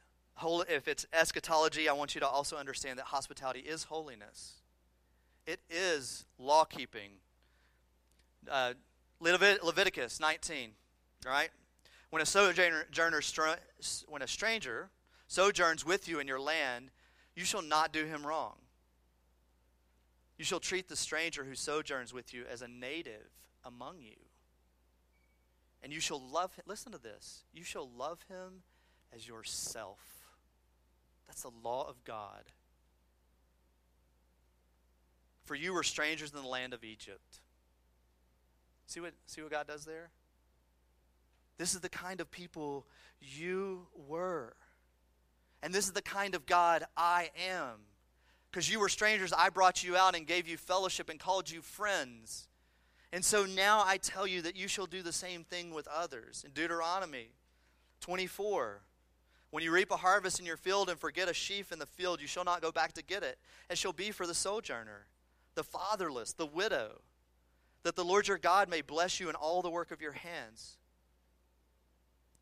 if 0.68 0.88
it's 0.88 1.06
eschatology, 1.12 1.88
I 1.88 1.92
want 1.92 2.14
you 2.14 2.20
to 2.20 2.26
also 2.26 2.56
understand 2.56 2.98
that 2.98 3.06
hospitality 3.06 3.60
is 3.60 3.84
holiness. 3.84 4.54
It 5.46 5.60
is 5.68 6.26
law 6.38 6.64
keeping. 6.64 7.10
Uh, 8.50 8.74
Levit- 9.20 9.62
Leviticus 9.62 10.20
19, 10.20 10.70
right? 11.26 11.50
When 12.10 12.22
a 12.22 12.26
sojourner, 12.26 12.86
when 14.08 14.22
a 14.22 14.26
stranger 14.26 14.90
sojourns 15.28 15.84
with 15.84 16.08
you 16.08 16.18
in 16.18 16.26
your 16.26 16.40
land, 16.40 16.90
you 17.36 17.44
shall 17.44 17.62
not 17.62 17.92
do 17.92 18.04
him 18.04 18.26
wrong. 18.26 18.56
You 20.38 20.44
shall 20.44 20.60
treat 20.60 20.88
the 20.88 20.96
stranger 20.96 21.44
who 21.44 21.54
sojourns 21.54 22.14
with 22.14 22.32
you 22.32 22.44
as 22.50 22.62
a 22.62 22.68
native 22.68 23.28
among 23.62 24.00
you. 24.00 24.16
And 25.82 25.92
you 25.92 26.00
shall 26.00 26.20
love 26.20 26.54
him. 26.54 26.64
Listen 26.66 26.92
to 26.92 26.98
this. 26.98 27.44
You 27.52 27.62
shall 27.62 27.88
love 27.88 28.24
him 28.28 28.62
as 29.14 29.28
yourself. 29.28 30.19
That's 31.30 31.42
the 31.42 31.52
law 31.62 31.88
of 31.88 32.02
God. 32.02 32.42
For 35.44 35.54
you 35.54 35.72
were 35.72 35.84
strangers 35.84 36.32
in 36.32 36.42
the 36.42 36.48
land 36.48 36.74
of 36.74 36.82
Egypt. 36.82 37.38
See 38.86 38.98
what, 38.98 39.12
see 39.26 39.40
what 39.40 39.52
God 39.52 39.68
does 39.68 39.84
there? 39.84 40.10
This 41.56 41.72
is 41.72 41.82
the 41.82 41.88
kind 41.88 42.20
of 42.20 42.32
people 42.32 42.84
you 43.20 43.86
were. 44.08 44.54
And 45.62 45.72
this 45.72 45.84
is 45.86 45.92
the 45.92 46.02
kind 46.02 46.34
of 46.34 46.46
God 46.46 46.82
I 46.96 47.30
am. 47.48 47.76
Because 48.50 48.68
you 48.68 48.80
were 48.80 48.88
strangers, 48.88 49.32
I 49.32 49.50
brought 49.50 49.84
you 49.84 49.96
out 49.96 50.16
and 50.16 50.26
gave 50.26 50.48
you 50.48 50.56
fellowship 50.56 51.08
and 51.08 51.20
called 51.20 51.48
you 51.48 51.62
friends. 51.62 52.48
And 53.12 53.24
so 53.24 53.46
now 53.46 53.84
I 53.86 53.98
tell 53.98 54.26
you 54.26 54.42
that 54.42 54.56
you 54.56 54.66
shall 54.66 54.86
do 54.86 55.00
the 55.00 55.12
same 55.12 55.44
thing 55.44 55.72
with 55.72 55.86
others. 55.86 56.42
In 56.44 56.50
Deuteronomy 56.50 57.28
24, 58.00 58.82
when 59.50 59.64
you 59.64 59.72
reap 59.72 59.90
a 59.90 59.96
harvest 59.96 60.38
in 60.38 60.46
your 60.46 60.56
field 60.56 60.88
and 60.88 60.98
forget 60.98 61.28
a 61.28 61.34
sheaf 61.34 61.72
in 61.72 61.78
the 61.78 61.86
field, 61.86 62.20
you 62.20 62.26
shall 62.26 62.44
not 62.44 62.62
go 62.62 62.70
back 62.70 62.92
to 62.94 63.02
get 63.02 63.22
it. 63.22 63.38
It 63.68 63.78
shall 63.78 63.92
be 63.92 64.10
for 64.10 64.26
the 64.26 64.34
sojourner, 64.34 65.06
the 65.54 65.64
fatherless, 65.64 66.32
the 66.32 66.46
widow, 66.46 67.00
that 67.82 67.96
the 67.96 68.04
Lord 68.04 68.28
your 68.28 68.38
God 68.38 68.68
may 68.68 68.80
bless 68.80 69.18
you 69.18 69.28
in 69.28 69.34
all 69.34 69.62
the 69.62 69.70
work 69.70 69.90
of 69.90 70.00
your 70.00 70.12
hands. 70.12 70.76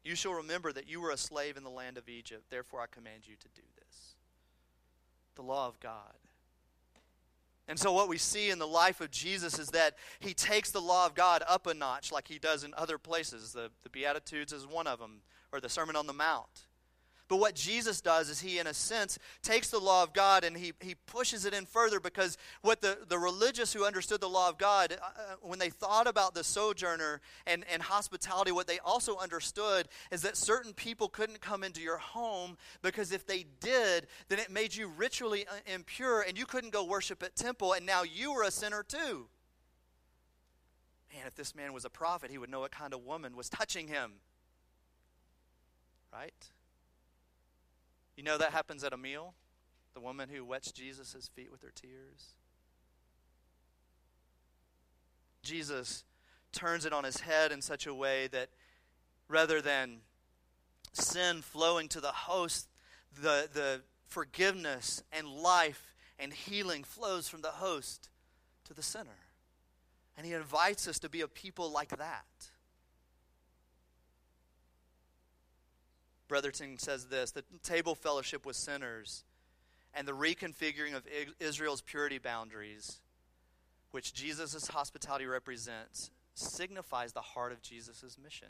You 0.04 0.14
shall 0.14 0.34
remember 0.34 0.72
that 0.72 0.88
you 0.88 1.00
were 1.00 1.10
a 1.10 1.16
slave 1.16 1.56
in 1.56 1.64
the 1.64 1.70
land 1.70 1.96
of 1.96 2.08
Egypt. 2.08 2.44
Therefore, 2.50 2.80
I 2.80 2.86
command 2.86 3.22
you 3.26 3.36
to 3.36 3.48
do 3.54 3.62
this. 3.76 4.14
The 5.34 5.42
law 5.42 5.68
of 5.68 5.80
God. 5.80 6.14
And 7.68 7.78
so, 7.78 7.92
what 7.92 8.08
we 8.08 8.16
see 8.16 8.48
in 8.48 8.58
the 8.58 8.66
life 8.66 9.02
of 9.02 9.10
Jesus 9.10 9.58
is 9.58 9.68
that 9.68 9.96
he 10.20 10.32
takes 10.32 10.70
the 10.70 10.80
law 10.80 11.04
of 11.04 11.14
God 11.14 11.42
up 11.46 11.66
a 11.66 11.74
notch, 11.74 12.10
like 12.10 12.26
he 12.26 12.38
does 12.38 12.64
in 12.64 12.72
other 12.76 12.96
places. 12.96 13.52
The, 13.52 13.70
the 13.82 13.90
Beatitudes 13.90 14.52
is 14.52 14.66
one 14.66 14.86
of 14.86 14.98
them, 14.98 15.20
or 15.52 15.60
the 15.60 15.68
Sermon 15.68 15.94
on 15.94 16.06
the 16.06 16.14
Mount. 16.14 16.67
But 17.28 17.36
what 17.36 17.54
Jesus 17.54 18.00
does 18.00 18.30
is 18.30 18.40
he, 18.40 18.58
in 18.58 18.66
a 18.66 18.72
sense, 18.72 19.18
takes 19.42 19.68
the 19.68 19.78
law 19.78 20.02
of 20.02 20.14
God 20.14 20.44
and 20.44 20.56
he, 20.56 20.72
he 20.80 20.94
pushes 20.94 21.44
it 21.44 21.52
in 21.52 21.66
further 21.66 22.00
because 22.00 22.38
what 22.62 22.80
the, 22.80 22.98
the 23.06 23.18
religious 23.18 23.72
who 23.74 23.84
understood 23.84 24.22
the 24.22 24.28
law 24.28 24.48
of 24.48 24.56
God, 24.56 24.96
uh, 25.00 25.04
uh, 25.04 25.34
when 25.42 25.58
they 25.58 25.68
thought 25.68 26.06
about 26.06 26.34
the 26.34 26.42
sojourner 26.42 27.20
and, 27.46 27.66
and 27.70 27.82
hospitality, 27.82 28.50
what 28.50 28.66
they 28.66 28.78
also 28.78 29.18
understood 29.18 29.88
is 30.10 30.22
that 30.22 30.38
certain 30.38 30.72
people 30.72 31.08
couldn't 31.08 31.42
come 31.42 31.62
into 31.62 31.82
your 31.82 31.98
home 31.98 32.56
because 32.80 33.12
if 33.12 33.26
they 33.26 33.44
did, 33.60 34.06
then 34.28 34.38
it 34.38 34.50
made 34.50 34.74
you 34.74 34.88
ritually 34.88 35.46
uh, 35.46 35.72
impure 35.72 36.22
and 36.22 36.38
you 36.38 36.46
couldn't 36.46 36.72
go 36.72 36.82
worship 36.82 37.22
at 37.22 37.36
temple 37.36 37.74
and 37.74 37.84
now 37.84 38.02
you 38.04 38.32
were 38.32 38.42
a 38.42 38.50
sinner 38.50 38.82
too. 38.82 39.28
Man, 41.14 41.26
if 41.26 41.34
this 41.34 41.54
man 41.54 41.74
was 41.74 41.84
a 41.84 41.90
prophet, 41.90 42.30
he 42.30 42.38
would 42.38 42.50
know 42.50 42.60
what 42.60 42.70
kind 42.70 42.94
of 42.94 43.04
woman 43.04 43.36
was 43.36 43.50
touching 43.50 43.88
him. 43.88 44.12
Right? 46.10 46.32
You 48.18 48.24
know 48.24 48.36
that 48.36 48.50
happens 48.50 48.82
at 48.82 48.92
a 48.92 48.96
meal? 48.96 49.34
The 49.94 50.00
woman 50.00 50.28
who 50.28 50.44
wets 50.44 50.72
Jesus' 50.72 51.30
feet 51.36 51.52
with 51.52 51.62
her 51.62 51.70
tears. 51.72 52.34
Jesus 55.44 56.02
turns 56.50 56.84
it 56.84 56.92
on 56.92 57.04
his 57.04 57.20
head 57.20 57.52
in 57.52 57.62
such 57.62 57.86
a 57.86 57.94
way 57.94 58.26
that 58.26 58.48
rather 59.28 59.60
than 59.60 59.98
sin 60.92 61.42
flowing 61.42 61.86
to 61.90 62.00
the 62.00 62.08
host, 62.08 62.68
the, 63.22 63.48
the 63.52 63.82
forgiveness 64.08 65.00
and 65.12 65.28
life 65.28 65.94
and 66.18 66.32
healing 66.32 66.82
flows 66.82 67.28
from 67.28 67.42
the 67.42 67.52
host 67.52 68.08
to 68.64 68.74
the 68.74 68.82
sinner. 68.82 69.28
And 70.16 70.26
he 70.26 70.32
invites 70.32 70.88
us 70.88 70.98
to 70.98 71.08
be 71.08 71.20
a 71.20 71.28
people 71.28 71.70
like 71.70 71.96
that. 71.96 72.48
Bretherton 76.28 76.78
says 76.78 77.06
this 77.06 77.30
the 77.30 77.44
table 77.62 77.94
fellowship 77.94 78.44
with 78.46 78.56
sinners 78.56 79.24
and 79.94 80.06
the 80.06 80.12
reconfiguring 80.12 80.94
of 80.94 81.06
Israel's 81.40 81.80
purity 81.80 82.18
boundaries, 82.18 83.00
which 83.90 84.12
Jesus' 84.14 84.68
hospitality 84.68 85.26
represents, 85.26 86.10
signifies 86.34 87.12
the 87.12 87.20
heart 87.20 87.52
of 87.52 87.62
Jesus' 87.62 88.16
mission. 88.22 88.48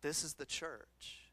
This 0.00 0.24
is 0.24 0.34
the 0.34 0.46
church. 0.46 1.28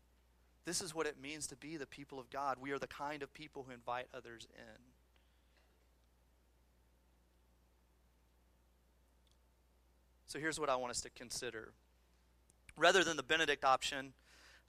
This 0.66 0.82
is 0.82 0.94
what 0.94 1.08
it 1.08 1.20
means 1.20 1.48
to 1.48 1.56
be 1.56 1.78
the 1.78 1.88
people 1.88 2.20
of 2.20 2.30
God. 2.30 2.58
We 2.62 2.72
are 2.72 2.78
the 2.78 2.86
kind 2.86 3.24
of 3.24 3.34
people 3.34 3.64
who 3.64 3.74
invite 3.74 4.08
others 4.14 4.48
in. 4.54 4.82
So 10.28 10.38
here's 10.38 10.60
what 10.60 10.70
I 10.70 10.76
want 10.76 10.92
us 10.92 11.02
to 11.02 11.10
consider 11.10 11.74
Rather 12.80 13.04
than 13.04 13.18
the 13.18 13.24
Benedict 13.24 13.66
option, 13.66 14.14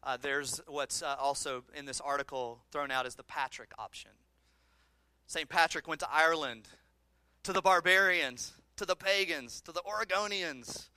uh, 0.02 0.16
there's 0.20 0.60
what's 0.66 1.00
uh, 1.00 1.14
also 1.18 1.62
in 1.76 1.86
this 1.86 2.00
article 2.00 2.60
thrown 2.72 2.90
out 2.90 3.06
as 3.06 3.14
the 3.14 3.22
Patrick 3.22 3.70
option. 3.78 4.10
St. 5.28 5.48
Patrick 5.48 5.86
went 5.86 6.00
to 6.00 6.08
Ireland, 6.10 6.66
to 7.44 7.52
the 7.52 7.62
barbarians, 7.62 8.54
to 8.76 8.84
the 8.84 8.96
pagans, 8.96 9.60
to 9.60 9.70
the 9.70 9.82
Oregonians. 9.82 10.88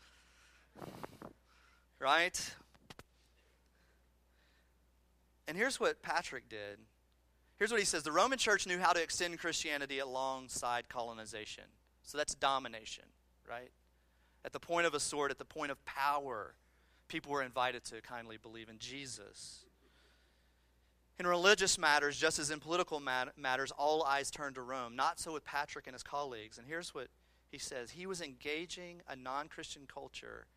Right? 1.99 2.55
And 5.47 5.55
here's 5.55 5.79
what 5.79 6.01
Patrick 6.01 6.49
did. 6.49 6.79
Here's 7.59 7.69
what 7.69 7.79
he 7.79 7.85
says 7.85 8.01
The 8.01 8.11
Roman 8.11 8.39
church 8.39 8.65
knew 8.65 8.79
how 8.79 8.91
to 8.91 9.03
extend 9.03 9.37
Christianity 9.37 9.99
alongside 9.99 10.89
colonization. 10.89 11.65
So 12.01 12.17
that's 12.17 12.33
domination, 12.33 13.05
right? 13.47 13.69
At 14.43 14.51
the 14.51 14.59
point 14.59 14.87
of 14.87 14.95
a 14.95 14.99
sword, 14.99 15.29
at 15.29 15.37
the 15.37 15.45
point 15.45 15.71
of 15.71 15.85
power 15.85 16.55
people 17.13 17.31
were 17.31 17.43
invited 17.43 17.83
to 17.83 18.01
kindly 18.01 18.37
believe 18.37 18.69
in 18.69 18.79
Jesus. 18.79 19.65
In 21.19 21.27
religious 21.27 21.77
matters, 21.77 22.17
just 22.17 22.39
as 22.39 22.49
in 22.49 22.59
political 22.59 22.99
mat- 22.99 23.37
matters, 23.37 23.71
all 23.77 24.03
eyes 24.03 24.31
turned 24.31 24.55
to 24.55 24.63
Rome. 24.63 24.95
Not 24.95 25.19
so 25.19 25.31
with 25.31 25.45
Patrick 25.45 25.85
and 25.85 25.93
his 25.93 26.01
colleagues. 26.01 26.57
And 26.57 26.65
here's 26.65 26.95
what 26.95 27.09
he 27.51 27.59
says 27.59 27.91
He 27.91 28.07
was 28.07 28.19
engaging 28.19 29.01
a 29.07 29.15
non 29.15 29.47
Christian 29.47 29.83
culture 29.85 30.47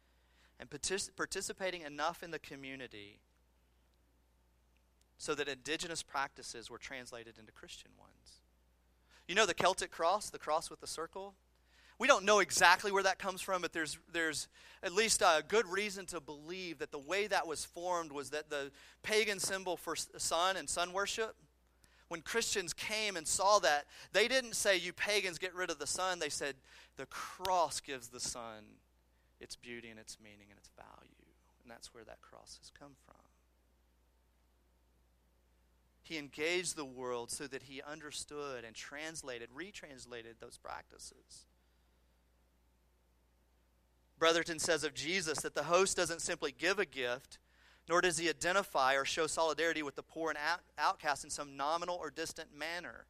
and 0.58 0.70
partic- 0.70 1.14
participating 1.14 1.82
enough 1.82 2.22
in 2.22 2.30
the 2.30 2.38
community 2.38 3.20
so 5.18 5.34
that 5.34 5.46
indigenous 5.46 6.02
practices 6.02 6.70
were 6.70 6.78
translated 6.78 7.34
into 7.38 7.52
Christian 7.52 7.90
ones. 7.98 8.40
You 9.28 9.34
know 9.34 9.44
the 9.44 9.52
Celtic 9.52 9.90
cross, 9.90 10.30
the 10.30 10.38
cross 10.38 10.70
with 10.70 10.80
the 10.80 10.86
circle? 10.86 11.34
We 11.98 12.06
don't 12.06 12.24
know 12.24 12.40
exactly 12.40 12.92
where 12.92 13.02
that 13.04 13.18
comes 13.18 13.40
from, 13.40 13.62
but 13.62 13.72
there's, 13.72 13.98
there's 14.12 14.48
at 14.82 14.92
least 14.92 15.22
a 15.22 15.42
good 15.46 15.66
reason 15.66 16.04
to 16.06 16.20
believe 16.20 16.78
that 16.78 16.92
the 16.92 16.98
way 16.98 17.26
that 17.26 17.46
was 17.46 17.64
formed 17.64 18.12
was 18.12 18.30
that 18.30 18.50
the 18.50 18.70
pagan 19.02 19.38
symbol 19.38 19.76
for 19.76 19.96
sun 19.96 20.56
and 20.56 20.68
sun 20.68 20.92
worship, 20.92 21.34
when 22.08 22.20
Christians 22.20 22.72
came 22.72 23.16
and 23.16 23.26
saw 23.26 23.58
that, 23.60 23.86
they 24.12 24.28
didn't 24.28 24.54
say, 24.54 24.76
You 24.76 24.92
pagans, 24.92 25.38
get 25.38 25.54
rid 25.54 25.70
of 25.70 25.78
the 25.78 25.86
sun. 25.86 26.18
They 26.18 26.28
said, 26.28 26.54
The 26.96 27.06
cross 27.06 27.80
gives 27.80 28.08
the 28.08 28.20
sun 28.20 28.64
its 29.40 29.56
beauty 29.56 29.88
and 29.88 29.98
its 29.98 30.18
meaning 30.22 30.46
and 30.50 30.58
its 30.58 30.70
value. 30.76 31.14
And 31.62 31.70
that's 31.70 31.92
where 31.92 32.04
that 32.04 32.20
cross 32.20 32.58
has 32.60 32.70
come 32.78 32.92
from. 33.04 33.16
He 36.02 36.18
engaged 36.18 36.76
the 36.76 36.84
world 36.84 37.32
so 37.32 37.48
that 37.48 37.64
he 37.64 37.82
understood 37.82 38.62
and 38.64 38.76
translated, 38.76 39.48
retranslated 39.52 40.36
those 40.38 40.56
practices. 40.56 41.46
Bretherton 44.18 44.58
says 44.58 44.84
of 44.84 44.94
Jesus 44.94 45.40
that 45.40 45.54
the 45.54 45.64
host 45.64 45.96
doesn't 45.96 46.22
simply 46.22 46.54
give 46.56 46.78
a 46.78 46.86
gift, 46.86 47.38
nor 47.88 48.00
does 48.00 48.18
he 48.18 48.28
identify 48.28 48.94
or 48.94 49.04
show 49.04 49.26
solidarity 49.26 49.82
with 49.82 49.96
the 49.96 50.02
poor 50.02 50.30
and 50.30 50.38
outcast 50.78 51.24
in 51.24 51.30
some 51.30 51.56
nominal 51.56 51.96
or 51.96 52.10
distant 52.10 52.56
manner. 52.56 53.06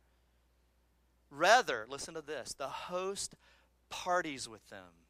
Rather, 1.31 1.87
listen 1.89 2.15
to 2.15 2.23
this 2.23 2.55
the 2.55 2.69
host 2.69 3.35
parties 3.89 4.49
with 4.49 4.67
them. 4.69 5.07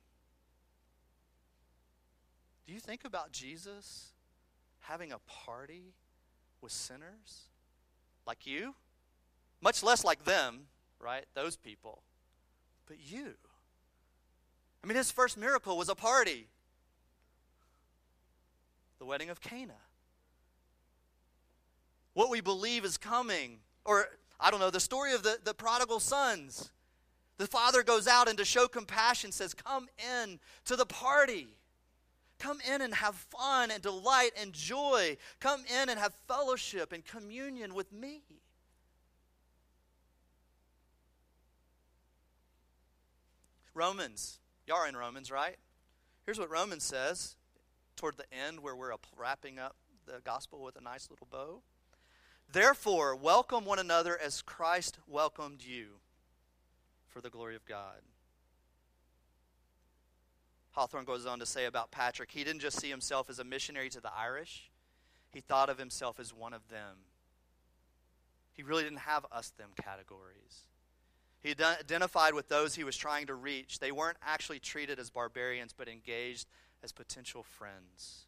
Do 2.66 2.72
you 2.72 2.80
think 2.80 3.04
about 3.04 3.32
Jesus 3.32 4.12
having 4.80 5.12
a 5.12 5.18
party 5.26 5.94
with 6.60 6.72
sinners 6.72 7.48
like 8.26 8.46
you? 8.46 8.74
Much 9.60 9.82
less 9.82 10.04
like 10.04 10.24
them, 10.24 10.66
right? 10.98 11.24
Those 11.34 11.56
people. 11.56 12.02
But 12.86 12.96
you. 13.00 13.34
I 14.86 14.88
mean, 14.88 14.98
his 14.98 15.10
first 15.10 15.36
miracle 15.36 15.76
was 15.76 15.88
a 15.88 15.96
party 15.96 16.46
the 19.00 19.04
wedding 19.04 19.30
of 19.30 19.40
Cana. 19.40 19.74
What 22.14 22.30
we 22.30 22.40
believe 22.40 22.84
is 22.84 22.96
coming, 22.96 23.58
or 23.84 24.06
I 24.38 24.52
don't 24.52 24.60
know, 24.60 24.70
the 24.70 24.78
story 24.78 25.12
of 25.12 25.24
the, 25.24 25.38
the 25.42 25.54
prodigal 25.54 25.98
sons. 25.98 26.70
The 27.36 27.48
father 27.48 27.82
goes 27.82 28.06
out 28.06 28.28
and 28.28 28.38
to 28.38 28.44
show 28.44 28.68
compassion 28.68 29.32
says, 29.32 29.54
Come 29.54 29.88
in 30.22 30.38
to 30.66 30.76
the 30.76 30.86
party. 30.86 31.48
Come 32.38 32.58
in 32.72 32.80
and 32.80 32.94
have 32.94 33.16
fun 33.16 33.72
and 33.72 33.82
delight 33.82 34.30
and 34.40 34.52
joy. 34.52 35.16
Come 35.40 35.64
in 35.82 35.88
and 35.88 35.98
have 35.98 36.14
fellowship 36.28 36.92
and 36.92 37.04
communion 37.04 37.74
with 37.74 37.92
me. 37.92 38.22
Romans 43.74 44.38
Y'all 44.66 44.78
are 44.78 44.88
in 44.88 44.96
Romans, 44.96 45.30
right? 45.30 45.56
Here's 46.24 46.40
what 46.40 46.50
Romans 46.50 46.82
says 46.82 47.36
toward 47.94 48.16
the 48.16 48.24
end, 48.32 48.60
where 48.60 48.74
we're 48.74 48.92
wrapping 49.16 49.60
up 49.60 49.76
the 50.06 50.20
gospel 50.24 50.62
with 50.62 50.76
a 50.76 50.80
nice 50.80 51.08
little 51.08 51.28
bow. 51.30 51.60
Therefore, 52.50 53.14
welcome 53.14 53.64
one 53.64 53.78
another 53.78 54.18
as 54.18 54.42
Christ 54.42 54.98
welcomed 55.06 55.62
you 55.62 56.00
for 57.08 57.20
the 57.20 57.30
glory 57.30 57.54
of 57.54 57.64
God. 57.64 58.00
Hawthorne 60.72 61.04
goes 61.04 61.26
on 61.26 61.38
to 61.38 61.46
say 61.46 61.64
about 61.64 61.92
Patrick, 61.92 62.32
he 62.32 62.42
didn't 62.42 62.60
just 62.60 62.80
see 62.80 62.90
himself 62.90 63.30
as 63.30 63.38
a 63.38 63.44
missionary 63.44 63.88
to 63.90 64.00
the 64.00 64.12
Irish, 64.12 64.70
he 65.30 65.40
thought 65.40 65.70
of 65.70 65.78
himself 65.78 66.18
as 66.18 66.34
one 66.34 66.52
of 66.52 66.68
them. 66.68 66.96
He 68.52 68.64
really 68.64 68.82
didn't 68.82 68.98
have 68.98 69.26
us 69.30 69.50
them 69.50 69.70
categories. 69.80 70.66
He 71.46 71.54
identified 71.62 72.34
with 72.34 72.48
those 72.48 72.74
he 72.74 72.82
was 72.82 72.96
trying 72.96 73.28
to 73.28 73.34
reach. 73.36 73.78
They 73.78 73.92
weren't 73.92 74.16
actually 74.20 74.58
treated 74.58 74.98
as 74.98 75.10
barbarians, 75.10 75.72
but 75.72 75.86
engaged 75.86 76.48
as 76.82 76.90
potential 76.90 77.44
friends, 77.44 78.26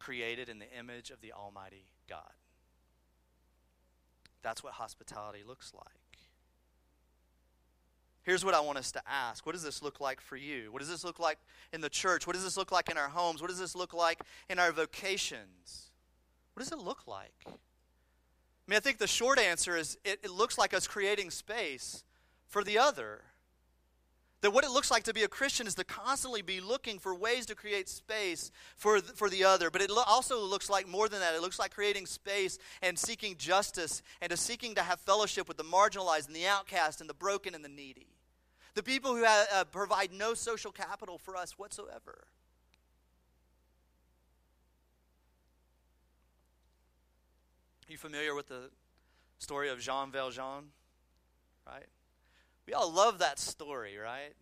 created 0.00 0.48
in 0.48 0.58
the 0.58 0.66
image 0.76 1.10
of 1.10 1.20
the 1.20 1.32
Almighty 1.32 1.84
God. 2.08 2.32
That's 4.42 4.64
what 4.64 4.72
hospitality 4.72 5.44
looks 5.46 5.72
like. 5.72 6.18
Here's 8.24 8.44
what 8.44 8.52
I 8.52 8.58
want 8.58 8.78
us 8.78 8.90
to 8.90 9.02
ask 9.06 9.46
What 9.46 9.52
does 9.52 9.62
this 9.62 9.80
look 9.80 10.00
like 10.00 10.20
for 10.20 10.36
you? 10.36 10.72
What 10.72 10.80
does 10.80 10.90
this 10.90 11.04
look 11.04 11.20
like 11.20 11.38
in 11.72 11.82
the 11.82 11.88
church? 11.88 12.26
What 12.26 12.32
does 12.32 12.42
this 12.42 12.56
look 12.56 12.72
like 12.72 12.90
in 12.90 12.98
our 12.98 13.10
homes? 13.10 13.42
What 13.42 13.48
does 13.50 13.60
this 13.60 13.76
look 13.76 13.94
like 13.94 14.20
in 14.50 14.58
our 14.58 14.72
vocations? 14.72 15.92
What 16.54 16.64
does 16.64 16.72
it 16.72 16.78
look 16.78 17.06
like? 17.06 17.44
I 17.46 17.50
mean, 18.66 18.76
I 18.76 18.80
think 18.80 18.98
the 18.98 19.06
short 19.06 19.38
answer 19.38 19.76
is 19.76 19.98
it, 20.04 20.18
it 20.24 20.32
looks 20.32 20.58
like 20.58 20.74
us 20.74 20.88
creating 20.88 21.30
space 21.30 22.02
for 22.48 22.64
the 22.64 22.78
other. 22.78 23.22
That 24.40 24.50
what 24.50 24.64
it 24.64 24.70
looks 24.70 24.90
like 24.90 25.04
to 25.04 25.14
be 25.14 25.22
a 25.22 25.28
Christian 25.28 25.66
is 25.66 25.74
to 25.76 25.84
constantly 25.84 26.42
be 26.42 26.60
looking 26.60 26.98
for 26.98 27.14
ways 27.14 27.46
to 27.46 27.54
create 27.54 27.88
space 27.88 28.50
for 28.76 29.00
the, 29.00 29.14
for 29.14 29.30
the 29.30 29.44
other. 29.44 29.70
But 29.70 29.80
it 29.80 29.90
lo- 29.90 30.02
also 30.06 30.38
looks 30.44 30.68
like 30.68 30.86
more 30.86 31.08
than 31.08 31.20
that. 31.20 31.34
It 31.34 31.40
looks 31.40 31.58
like 31.58 31.70
creating 31.74 32.04
space 32.04 32.58
and 32.82 32.98
seeking 32.98 33.36
justice 33.38 34.02
and 34.20 34.30
to 34.30 34.36
seeking 34.36 34.74
to 34.74 34.82
have 34.82 35.00
fellowship 35.00 35.48
with 35.48 35.56
the 35.56 35.64
marginalized 35.64 36.26
and 36.26 36.36
the 36.36 36.46
outcast 36.46 37.00
and 37.00 37.08
the 37.08 37.14
broken 37.14 37.54
and 37.54 37.64
the 37.64 37.70
needy. 37.70 38.08
The 38.74 38.82
people 38.82 39.16
who 39.16 39.24
ha- 39.24 39.46
uh, 39.50 39.64
provide 39.64 40.12
no 40.12 40.34
social 40.34 40.72
capital 40.72 41.16
for 41.16 41.36
us 41.36 41.58
whatsoever. 41.58 42.26
Are 47.88 47.92
you 47.92 47.96
familiar 47.96 48.34
with 48.34 48.48
the 48.48 48.68
story 49.38 49.70
of 49.70 49.78
Jean 49.78 50.10
Valjean? 50.10 50.64
Right? 51.66 51.86
We 52.66 52.72
all 52.72 52.90
love 52.90 53.18
that 53.18 53.38
story, 53.38 53.96
right? 53.96 54.34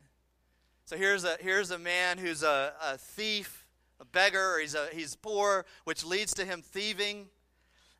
So 0.86 0.96
here's 0.96 1.24
a, 1.24 1.36
here's 1.40 1.70
a 1.70 1.78
man 1.78 2.18
who's 2.18 2.42
a, 2.42 2.72
a 2.84 2.98
thief, 2.98 3.66
a 4.00 4.04
beggar, 4.04 4.58
he's, 4.60 4.74
a, 4.74 4.88
he's 4.92 5.16
poor, 5.16 5.64
which 5.84 6.04
leads 6.04 6.34
to 6.34 6.44
him 6.44 6.62
thieving. 6.62 7.28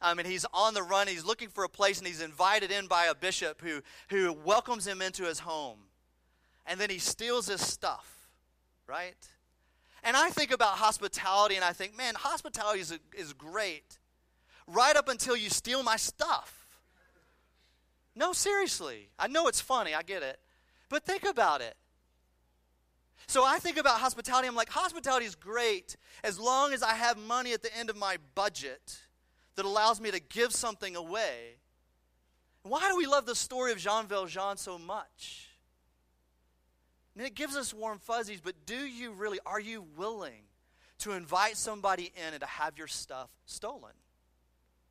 Um, 0.01 0.19
and 0.19 0.27
he's 0.27 0.45
on 0.53 0.75
the 0.75 0.83
run. 0.83 1.07
He's 1.07 1.25
looking 1.25 1.49
for 1.49 1.63
a 1.63 1.69
place, 1.69 1.99
and 1.99 2.07
he's 2.07 2.21
invited 2.21 2.73
in 2.73 2.89
by 2.89 3.05
a 3.05 3.15
bishop 3.15 3.63
who, 3.63 3.83
who 4.09 4.33
welcomes 4.33 4.85
him 4.85 5.01
into 5.01 5.25
his 5.25 5.39
home. 5.39 5.79
And 6.67 6.81
then 6.81 6.91
he 6.91 6.99
steals 6.99 7.47
his 7.47 7.61
stuff, 7.61 8.29
right? 8.89 9.15
And 10.03 10.17
I 10.17 10.31
think 10.31 10.51
about 10.51 10.79
hospitality, 10.79 11.55
and 11.55 11.65
I 11.65 11.73
think, 11.73 11.97
man, 11.97 12.15
hospitality 12.17 12.81
is, 12.81 12.99
is 13.17 13.33
great 13.33 13.99
right 14.67 14.97
up 14.97 15.09
until 15.09 15.37
you 15.37 15.51
steal 15.51 15.83
my 15.83 15.97
stuff. 15.97 16.62
No, 18.15 18.33
seriously. 18.33 19.09
I 19.19 19.27
know 19.27 19.49
it's 19.49 19.61
funny, 19.61 19.95
I 19.95 20.03
get 20.03 20.23
it. 20.23 20.39
But 20.89 21.05
think 21.05 21.25
about 21.25 21.61
it. 21.61 21.75
So 23.27 23.45
I 23.45 23.59
think 23.59 23.79
about 23.79 24.01
hospitality. 24.01 24.49
I'm 24.49 24.55
like, 24.55 24.69
hospitality 24.69 25.27
is 25.27 25.35
great 25.35 25.97
as 26.23 26.39
long 26.39 26.73
as 26.73 26.83
I 26.83 26.95
have 26.95 27.17
money 27.17 27.53
at 27.53 27.63
the 27.63 27.75
end 27.77 27.89
of 27.89 27.97
my 27.97 28.19
budget 28.35 29.01
that 29.55 29.65
allows 29.65 30.01
me 30.01 30.11
to 30.11 30.21
give 30.21 30.53
something 30.53 30.97
away. 30.97 31.57
Why 32.63 32.89
do 32.89 32.97
we 32.97 33.07
love 33.07 33.27
the 33.27 33.35
story 33.35 33.73
of 33.73 33.79
Jean 33.79 34.07
Valjean 34.07 34.57
so 34.57 34.79
much? 34.79 35.49
And 37.17 37.27
it 37.27 37.35
gives 37.35 37.57
us 37.57 37.75
warm 37.75 37.99
fuzzies, 37.99 38.41
but 38.41 38.55
do 38.67 38.77
you 38.77 39.13
really, 39.13 39.39
are 39.45 39.61
you 39.61 39.85
willing 39.97 40.45
to 40.99 41.13
invite 41.13 41.57
somebody 41.57 42.13
in 42.17 42.33
and 42.33 42.41
to 42.41 42.47
have 42.47 42.79
your 42.79 42.87
stuff 42.87 43.31
stolen? 43.45 43.93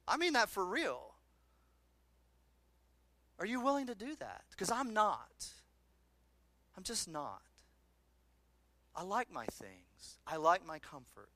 I 0.08 0.18
mean 0.18 0.34
that 0.34 0.50
for 0.50 0.66
real. 0.66 1.11
Are 3.42 3.46
you 3.46 3.60
willing 3.60 3.88
to 3.88 3.96
do 3.96 4.16
that? 4.20 4.44
Because 4.52 4.70
I'm 4.70 4.94
not. 4.94 5.48
I'm 6.78 6.84
just 6.84 7.10
not. 7.10 7.42
I 8.96 9.02
like 9.02 9.32
my 9.32 9.46
things, 9.46 10.20
I 10.28 10.36
like 10.36 10.66
my 10.66 10.78
comfort. 10.78 11.30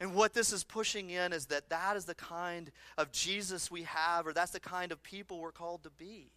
And 0.00 0.14
what 0.14 0.34
this 0.34 0.52
is 0.52 0.64
pushing 0.64 1.10
in 1.10 1.32
is 1.32 1.46
that 1.46 1.70
that 1.70 1.96
is 1.96 2.06
the 2.06 2.14
kind 2.14 2.70
of 2.96 3.12
Jesus 3.12 3.70
we 3.70 3.82
have, 3.84 4.26
or 4.26 4.32
that's 4.32 4.52
the 4.52 4.60
kind 4.60 4.90
of 4.90 5.02
people 5.02 5.38
we're 5.38 5.52
called 5.52 5.84
to 5.84 5.90
be. 5.90 6.32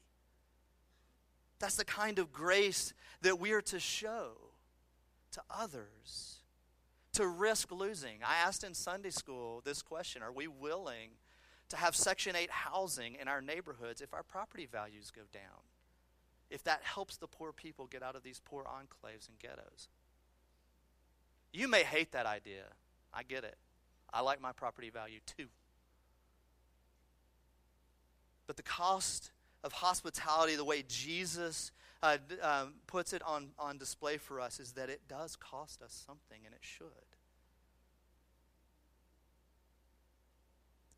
That's 1.60 1.76
the 1.76 1.86
kind 1.86 2.20
of 2.20 2.32
grace 2.32 2.94
that 3.22 3.40
we 3.40 3.54
are 3.54 3.62
to 3.62 3.80
show 3.80 4.34
to 5.32 5.42
others, 5.50 6.42
to 7.14 7.28
risk 7.28 7.72
losing. 7.72 8.20
I 8.24 8.36
asked 8.46 8.64
in 8.64 8.74
Sunday 8.74 9.10
school 9.10 9.62
this 9.64 9.82
question 9.82 10.22
Are 10.22 10.32
we 10.32 10.48
willing 10.48 11.10
to 11.72 11.78
have 11.78 11.96
Section 11.96 12.36
8 12.36 12.50
housing 12.52 13.16
in 13.16 13.28
our 13.28 13.42
neighborhoods 13.42 14.02
if 14.02 14.14
our 14.14 14.24
property 14.24 14.68
values 14.72 15.12
go 15.12 15.24
down, 15.34 15.64
if 16.50 16.64
that 16.66 16.82
helps 16.84 17.18
the 17.18 17.28
poor 17.28 17.52
people 17.52 17.88
get 17.88 18.04
out 18.04 18.16
of 18.16 18.24
these 18.24 18.42
poor 18.44 18.64
enclaves 18.64 19.28
and 19.28 19.40
ghettos. 19.40 19.88
You 21.54 21.68
may 21.68 21.84
hate 21.84 22.12
that 22.12 22.26
idea. 22.26 22.64
I 23.14 23.24
get 23.24 23.44
it. 23.44 23.58
I 24.14 24.22
like 24.22 24.42
my 24.42 24.52
property 24.52 24.90
value 24.90 25.20
too. 25.26 25.48
But 28.48 28.58
the 28.58 28.64
cost 28.64 29.32
of 29.64 29.72
hospitality, 29.74 30.56
the 30.56 30.66
way 30.66 30.84
Jesus 30.88 31.72
uh, 32.04 32.18
um, 32.42 32.74
puts 32.88 33.14
it 33.14 33.22
on, 33.24 33.50
on 33.58 33.78
display 33.78 34.18
for 34.18 34.42
us, 34.42 34.60
is 34.60 34.74
that 34.74 34.90
it 34.90 35.02
does 35.08 35.36
cost 35.36 35.82
us 35.82 36.04
something, 36.06 36.42
and 36.46 36.54
it 36.54 36.62
should. 36.62 37.11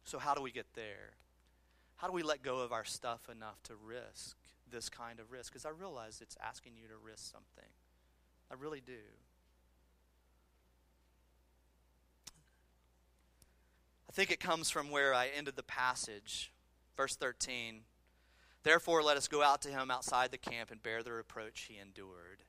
So, 0.04 0.20
how 0.20 0.34
do 0.34 0.42
we 0.42 0.52
get 0.52 0.68
there? 0.74 1.14
How 1.98 2.08
do 2.08 2.14
we 2.14 2.24
let 2.24 2.44
go 2.44 2.60
of 2.60 2.72
our 2.72 2.84
stuff 2.84 3.30
enough 3.32 3.62
to 3.64 3.74
risk 3.76 4.38
this 4.70 4.90
kind 4.90 5.20
of 5.20 5.32
risk? 5.32 5.54
Because 5.54 5.66
I 5.66 5.70
realize 5.70 6.20
it's 6.22 6.38
asking 6.44 6.74
you 6.76 6.88
to 6.88 6.96
risk 7.02 7.32
something. 7.32 7.70
I 8.52 8.56
really 8.56 8.82
do. 8.82 9.00
I 14.10 14.12
think 14.12 14.32
it 14.32 14.40
comes 14.40 14.70
from 14.70 14.92
where 14.92 15.14
I 15.14 15.30
ended 15.36 15.56
the 15.56 15.64
passage, 15.64 16.52
verse 16.96 17.16
13. 17.16 17.82
Therefore, 18.62 19.02
let 19.02 19.18
us 19.18 19.28
go 19.28 19.42
out 19.42 19.62
to 19.64 19.70
him 19.70 19.90
outside 19.90 20.32
the 20.32 20.38
camp 20.38 20.72
and 20.72 20.84
bear 20.84 21.02
the 21.04 21.12
reproach 21.12 21.68
he 21.70 21.80
endured. 21.80 22.44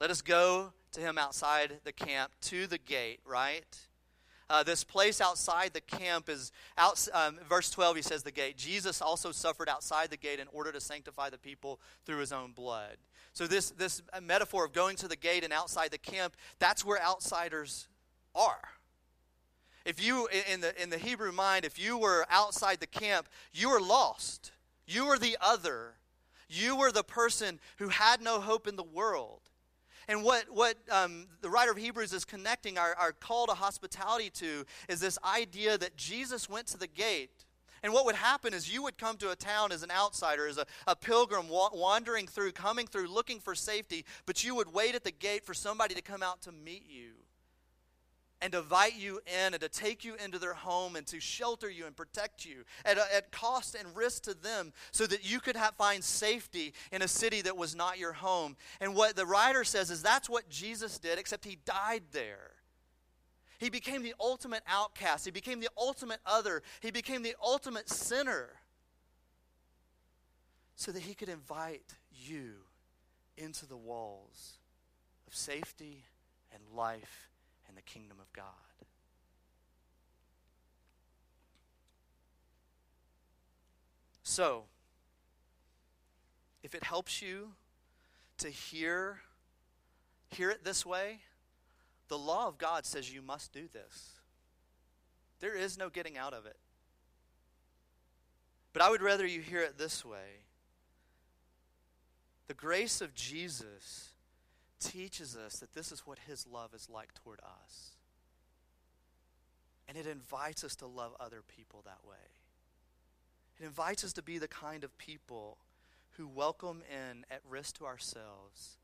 Let 0.00 0.10
us 0.10 0.22
go 0.22 0.72
to 0.92 1.00
him 1.00 1.18
outside 1.18 1.80
the 1.84 1.92
camp 1.92 2.32
to 2.42 2.66
the 2.66 2.78
gate, 2.78 3.20
right? 3.24 3.78
Uh, 4.50 4.62
this 4.62 4.84
place 4.84 5.20
outside 5.20 5.72
the 5.72 5.80
camp 5.80 6.28
is 6.28 6.52
out. 6.76 7.06
Um, 7.12 7.38
verse 7.48 7.70
12, 7.70 7.96
he 7.96 8.02
says 8.02 8.22
the 8.22 8.30
gate. 8.30 8.56
Jesus 8.56 9.00
also 9.00 9.32
suffered 9.32 9.68
outside 9.68 10.10
the 10.10 10.16
gate 10.16 10.38
in 10.38 10.48
order 10.52 10.70
to 10.70 10.80
sanctify 10.80 11.30
the 11.30 11.38
people 11.38 11.80
through 12.04 12.18
his 12.18 12.32
own 12.32 12.52
blood. 12.52 12.96
So 13.32 13.46
this 13.46 13.70
this 13.70 14.02
metaphor 14.22 14.64
of 14.64 14.72
going 14.72 14.96
to 14.96 15.08
the 15.08 15.16
gate 15.16 15.44
and 15.44 15.52
outside 15.52 15.90
the 15.90 15.98
camp, 15.98 16.36
that's 16.58 16.84
where 16.84 17.02
outsiders 17.02 17.88
are. 18.34 18.60
If 19.84 20.04
you 20.04 20.28
in 20.50 20.60
the 20.60 20.80
in 20.80 20.90
the 20.90 20.98
Hebrew 20.98 21.32
mind, 21.32 21.64
if 21.64 21.78
you 21.78 21.98
were 21.98 22.26
outside 22.30 22.80
the 22.80 22.86
camp, 22.86 23.28
you 23.52 23.70
were 23.70 23.80
lost. 23.80 24.52
You 24.86 25.06
were 25.06 25.18
the 25.18 25.36
other. 25.40 25.94
You 26.48 26.76
were 26.76 26.92
the 26.92 27.02
person 27.02 27.58
who 27.78 27.88
had 27.88 28.20
no 28.20 28.40
hope 28.40 28.68
in 28.68 28.76
the 28.76 28.82
world. 28.82 29.40
And 30.08 30.22
what, 30.22 30.44
what 30.50 30.76
um, 30.90 31.26
the 31.40 31.48
writer 31.48 31.70
of 31.70 31.76
Hebrews 31.76 32.12
is 32.12 32.24
connecting 32.24 32.78
our, 32.78 32.94
our 32.96 33.12
call 33.12 33.46
to 33.46 33.54
hospitality 33.54 34.30
to 34.30 34.64
is 34.88 35.00
this 35.00 35.18
idea 35.24 35.78
that 35.78 35.96
Jesus 35.96 36.48
went 36.48 36.66
to 36.68 36.78
the 36.78 36.86
gate. 36.86 37.44
And 37.82 37.92
what 37.92 38.06
would 38.06 38.14
happen 38.14 38.54
is 38.54 38.72
you 38.72 38.82
would 38.82 38.96
come 38.96 39.18
to 39.18 39.30
a 39.30 39.36
town 39.36 39.70
as 39.70 39.82
an 39.82 39.90
outsider, 39.90 40.46
as 40.46 40.56
a, 40.56 40.66
a 40.86 40.96
pilgrim 40.96 41.48
wa- 41.48 41.70
wandering 41.72 42.26
through, 42.26 42.52
coming 42.52 42.86
through, 42.86 43.08
looking 43.08 43.40
for 43.40 43.54
safety, 43.54 44.06
but 44.24 44.42
you 44.42 44.54
would 44.54 44.72
wait 44.72 44.94
at 44.94 45.04
the 45.04 45.10
gate 45.10 45.44
for 45.44 45.52
somebody 45.52 45.94
to 45.94 46.00
come 46.00 46.22
out 46.22 46.40
to 46.42 46.52
meet 46.52 46.84
you 46.88 47.23
and 48.40 48.52
to 48.52 48.58
invite 48.58 48.96
you 48.96 49.20
in 49.26 49.54
and 49.54 49.60
to 49.60 49.68
take 49.68 50.04
you 50.04 50.14
into 50.22 50.38
their 50.38 50.54
home 50.54 50.96
and 50.96 51.06
to 51.06 51.20
shelter 51.20 51.70
you 51.70 51.86
and 51.86 51.96
protect 51.96 52.44
you 52.44 52.64
at, 52.84 52.98
at 52.98 53.32
cost 53.32 53.74
and 53.74 53.96
risk 53.96 54.24
to 54.24 54.34
them 54.34 54.72
so 54.92 55.06
that 55.06 55.28
you 55.28 55.40
could 55.40 55.56
have, 55.56 55.74
find 55.76 56.04
safety 56.04 56.74
in 56.92 57.02
a 57.02 57.08
city 57.08 57.40
that 57.42 57.56
was 57.56 57.74
not 57.74 57.98
your 57.98 58.12
home. 58.12 58.56
And 58.80 58.94
what 58.94 59.16
the 59.16 59.26
writer 59.26 59.64
says 59.64 59.90
is 59.90 60.02
that's 60.02 60.28
what 60.28 60.48
Jesus 60.48 60.98
did, 60.98 61.18
except 61.18 61.44
he 61.44 61.58
died 61.64 62.02
there. 62.12 62.50
He 63.58 63.70
became 63.70 64.02
the 64.02 64.14
ultimate 64.20 64.62
outcast. 64.66 65.24
He 65.24 65.30
became 65.30 65.60
the 65.60 65.70
ultimate 65.78 66.20
other. 66.26 66.62
He 66.80 66.90
became 66.90 67.22
the 67.22 67.36
ultimate 67.42 67.88
sinner 67.88 68.50
so 70.76 70.92
that 70.92 71.02
he 71.02 71.14
could 71.14 71.28
invite 71.28 71.94
you 72.12 72.54
into 73.38 73.66
the 73.66 73.76
walls 73.76 74.58
of 75.26 75.34
safety 75.34 76.04
and 76.52 76.62
life 76.76 77.30
the 77.74 77.82
kingdom 77.82 78.18
of 78.20 78.32
God. 78.32 78.44
So, 84.22 84.64
if 86.62 86.74
it 86.74 86.82
helps 86.82 87.20
you 87.20 87.52
to 88.38 88.48
hear 88.48 89.20
hear 90.30 90.50
it 90.50 90.64
this 90.64 90.84
way, 90.84 91.20
the 92.08 92.18
law 92.18 92.48
of 92.48 92.58
God 92.58 92.84
says 92.84 93.12
you 93.12 93.22
must 93.22 93.52
do 93.52 93.68
this. 93.72 94.14
There 95.40 95.54
is 95.54 95.78
no 95.78 95.88
getting 95.88 96.18
out 96.18 96.34
of 96.34 96.46
it. 96.46 96.56
But 98.72 98.82
I 98.82 98.90
would 98.90 99.02
rather 99.02 99.24
you 99.24 99.40
hear 99.40 99.60
it 99.60 99.78
this 99.78 100.04
way. 100.04 100.42
The 102.48 102.54
grace 102.54 103.00
of 103.00 103.14
Jesus 103.14 104.13
teaches 104.92 105.36
us 105.36 105.58
that 105.58 105.74
this 105.74 105.92
is 105.92 106.00
what 106.00 106.18
his 106.26 106.46
love 106.46 106.74
is 106.74 106.88
like 106.90 107.14
toward 107.14 107.40
us. 107.40 107.90
And 109.88 109.98
it 109.98 110.06
invites 110.06 110.64
us 110.64 110.76
to 110.76 110.86
love 110.86 111.12
other 111.20 111.42
people 111.56 111.82
that 111.84 112.08
way. 112.08 112.16
It 113.60 113.64
invites 113.64 114.04
us 114.04 114.12
to 114.14 114.22
be 114.22 114.38
the 114.38 114.48
kind 114.48 114.84
of 114.84 114.96
people 114.98 115.58
who 116.16 116.26
welcome 116.26 116.82
in, 116.90 117.24
at 117.30 117.40
risk 117.48 117.78
to 117.78 117.86
ourselves, 117.86 118.78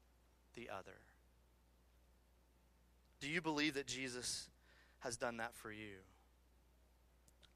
the 0.55 0.68
other. 0.68 0.98
Do 3.20 3.28
you 3.28 3.40
believe 3.40 3.74
that 3.74 3.86
Jesus 3.86 4.48
has 5.01 5.16
done 5.16 5.36
that 5.38 5.55
for 5.55 5.70
you? 5.70 5.98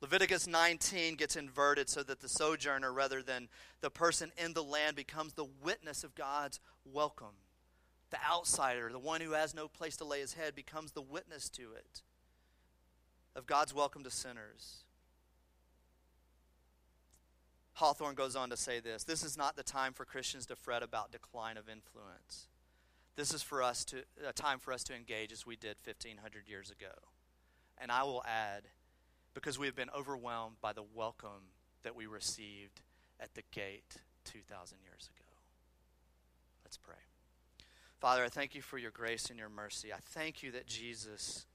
Leviticus 0.01 0.47
19 0.47 1.14
gets 1.14 1.34
inverted 1.34 1.88
so 1.88 2.03
that 2.03 2.20
the 2.20 2.28
sojourner, 2.28 2.92
rather 2.92 3.22
than 3.22 3.49
the 3.80 3.90
person 3.90 4.30
in 4.36 4.53
the 4.53 4.62
land, 4.62 4.97
becomes 4.97 5.32
the 5.32 5.47
witness 5.62 6.05
of 6.05 6.14
God's 6.14 6.61
welcome. 6.84 7.34
The 8.14 8.30
outsider, 8.32 8.90
the 8.92 8.98
one 9.00 9.20
who 9.20 9.32
has 9.32 9.56
no 9.56 9.66
place 9.66 9.96
to 9.96 10.04
lay 10.04 10.20
his 10.20 10.34
head, 10.34 10.54
becomes 10.54 10.92
the 10.92 11.02
witness 11.02 11.48
to 11.48 11.72
it 11.72 12.02
of 13.34 13.44
God's 13.44 13.74
welcome 13.74 14.04
to 14.04 14.10
sinners. 14.10 14.84
Hawthorne 17.72 18.14
goes 18.14 18.36
on 18.36 18.50
to 18.50 18.56
say 18.56 18.78
this 18.78 19.02
This 19.02 19.24
is 19.24 19.36
not 19.36 19.56
the 19.56 19.64
time 19.64 19.94
for 19.94 20.04
Christians 20.04 20.46
to 20.46 20.54
fret 20.54 20.84
about 20.84 21.10
decline 21.10 21.56
of 21.56 21.68
influence. 21.68 22.46
This 23.16 23.34
is 23.34 23.42
for 23.42 23.64
us 23.64 23.84
to 23.86 24.04
a 24.24 24.32
time 24.32 24.60
for 24.60 24.72
us 24.72 24.84
to 24.84 24.94
engage 24.94 25.32
as 25.32 25.44
we 25.44 25.56
did 25.56 25.78
1500 25.84 26.48
years 26.48 26.70
ago. 26.70 26.94
And 27.78 27.90
I 27.90 28.04
will 28.04 28.22
add 28.24 28.62
because 29.34 29.58
we 29.58 29.66
have 29.66 29.74
been 29.74 29.90
overwhelmed 29.90 30.60
by 30.60 30.72
the 30.72 30.84
welcome 30.94 31.50
that 31.82 31.96
we 31.96 32.06
received 32.06 32.80
at 33.18 33.34
the 33.34 33.42
gate 33.50 33.96
2000 34.24 34.78
years 34.84 35.10
ago. 35.16 35.30
Let's 36.64 36.76
pray. 36.76 37.03
Father, 38.01 38.24
I 38.24 38.28
thank 38.28 38.55
you 38.55 38.62
for 38.62 38.78
your 38.78 38.90
grace 38.90 39.30
and 39.30 39.38
your 39.38 39.49
mercy. 39.49 39.92
I 39.92 39.99
thank 40.01 40.42
you 40.42 40.53
that 40.53 40.66
Jesus 40.66 41.47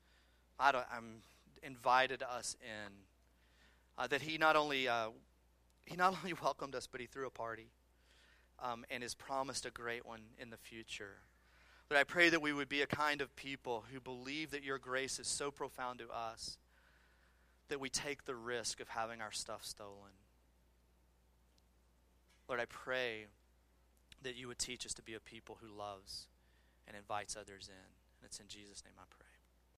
I 0.60 0.84
am 0.96 1.22
invited 1.64 2.22
us 2.22 2.58
in. 2.62 2.94
Uh, 3.98 4.08
that 4.08 4.22
he 4.22 4.38
not 4.38 4.56
only 4.56 4.88
uh, 4.88 5.10
he 5.86 5.96
not 5.96 6.16
only 6.24 6.34
welcomed 6.42 6.76
us, 6.76 6.88
but 6.88 7.02
he 7.02 7.08
threw 7.08 7.28
a 7.28 7.32
party 7.32 7.72
um, 8.62 8.86
and 8.90 9.04
has 9.04 9.14
promised 9.14 9.66
a 9.66 9.72
great 9.72 10.06
one 10.06 10.22
in 10.38 10.50
the 10.50 10.58
future. 10.58 11.18
But 11.88 11.98
I 11.98 12.04
pray 12.04 12.30
that 12.30 12.42
we 12.42 12.54
would 12.54 12.70
be 12.70 12.82
a 12.82 12.88
kind 12.88 13.22
of 13.22 13.36
people 13.36 13.86
who 13.92 14.00
believe 14.00 14.52
that 14.52 14.64
your 14.64 14.78
grace 14.78 15.18
is 15.18 15.28
so 15.28 15.50
profound 15.50 16.00
to 16.00 16.10
us 16.10 16.58
that 17.70 17.80
we 17.80 17.90
take 17.90 18.26
the 18.26 18.36
risk 18.36 18.80
of 18.80 18.90
having 18.90 19.22
our 19.22 19.32
stuff 19.32 19.66
stolen. 19.66 20.12
Lord, 22.48 22.60
I 22.60 22.66
pray 22.66 23.26
that 24.24 24.36
you 24.36 24.48
would 24.48 24.60
teach 24.60 24.86
us 24.86 24.94
to 24.96 25.02
be 25.02 25.14
a 25.14 25.20
people 25.20 25.58
who 25.62 25.68
loves 25.68 26.28
and 26.88 26.96
invites 26.96 27.36
others 27.36 27.70
in. 27.70 27.90
And 28.20 28.26
it's 28.26 28.40
in 28.40 28.48
Jesus' 28.48 28.84
name 28.84 28.96
I 28.98 29.06
pray. 29.10 29.29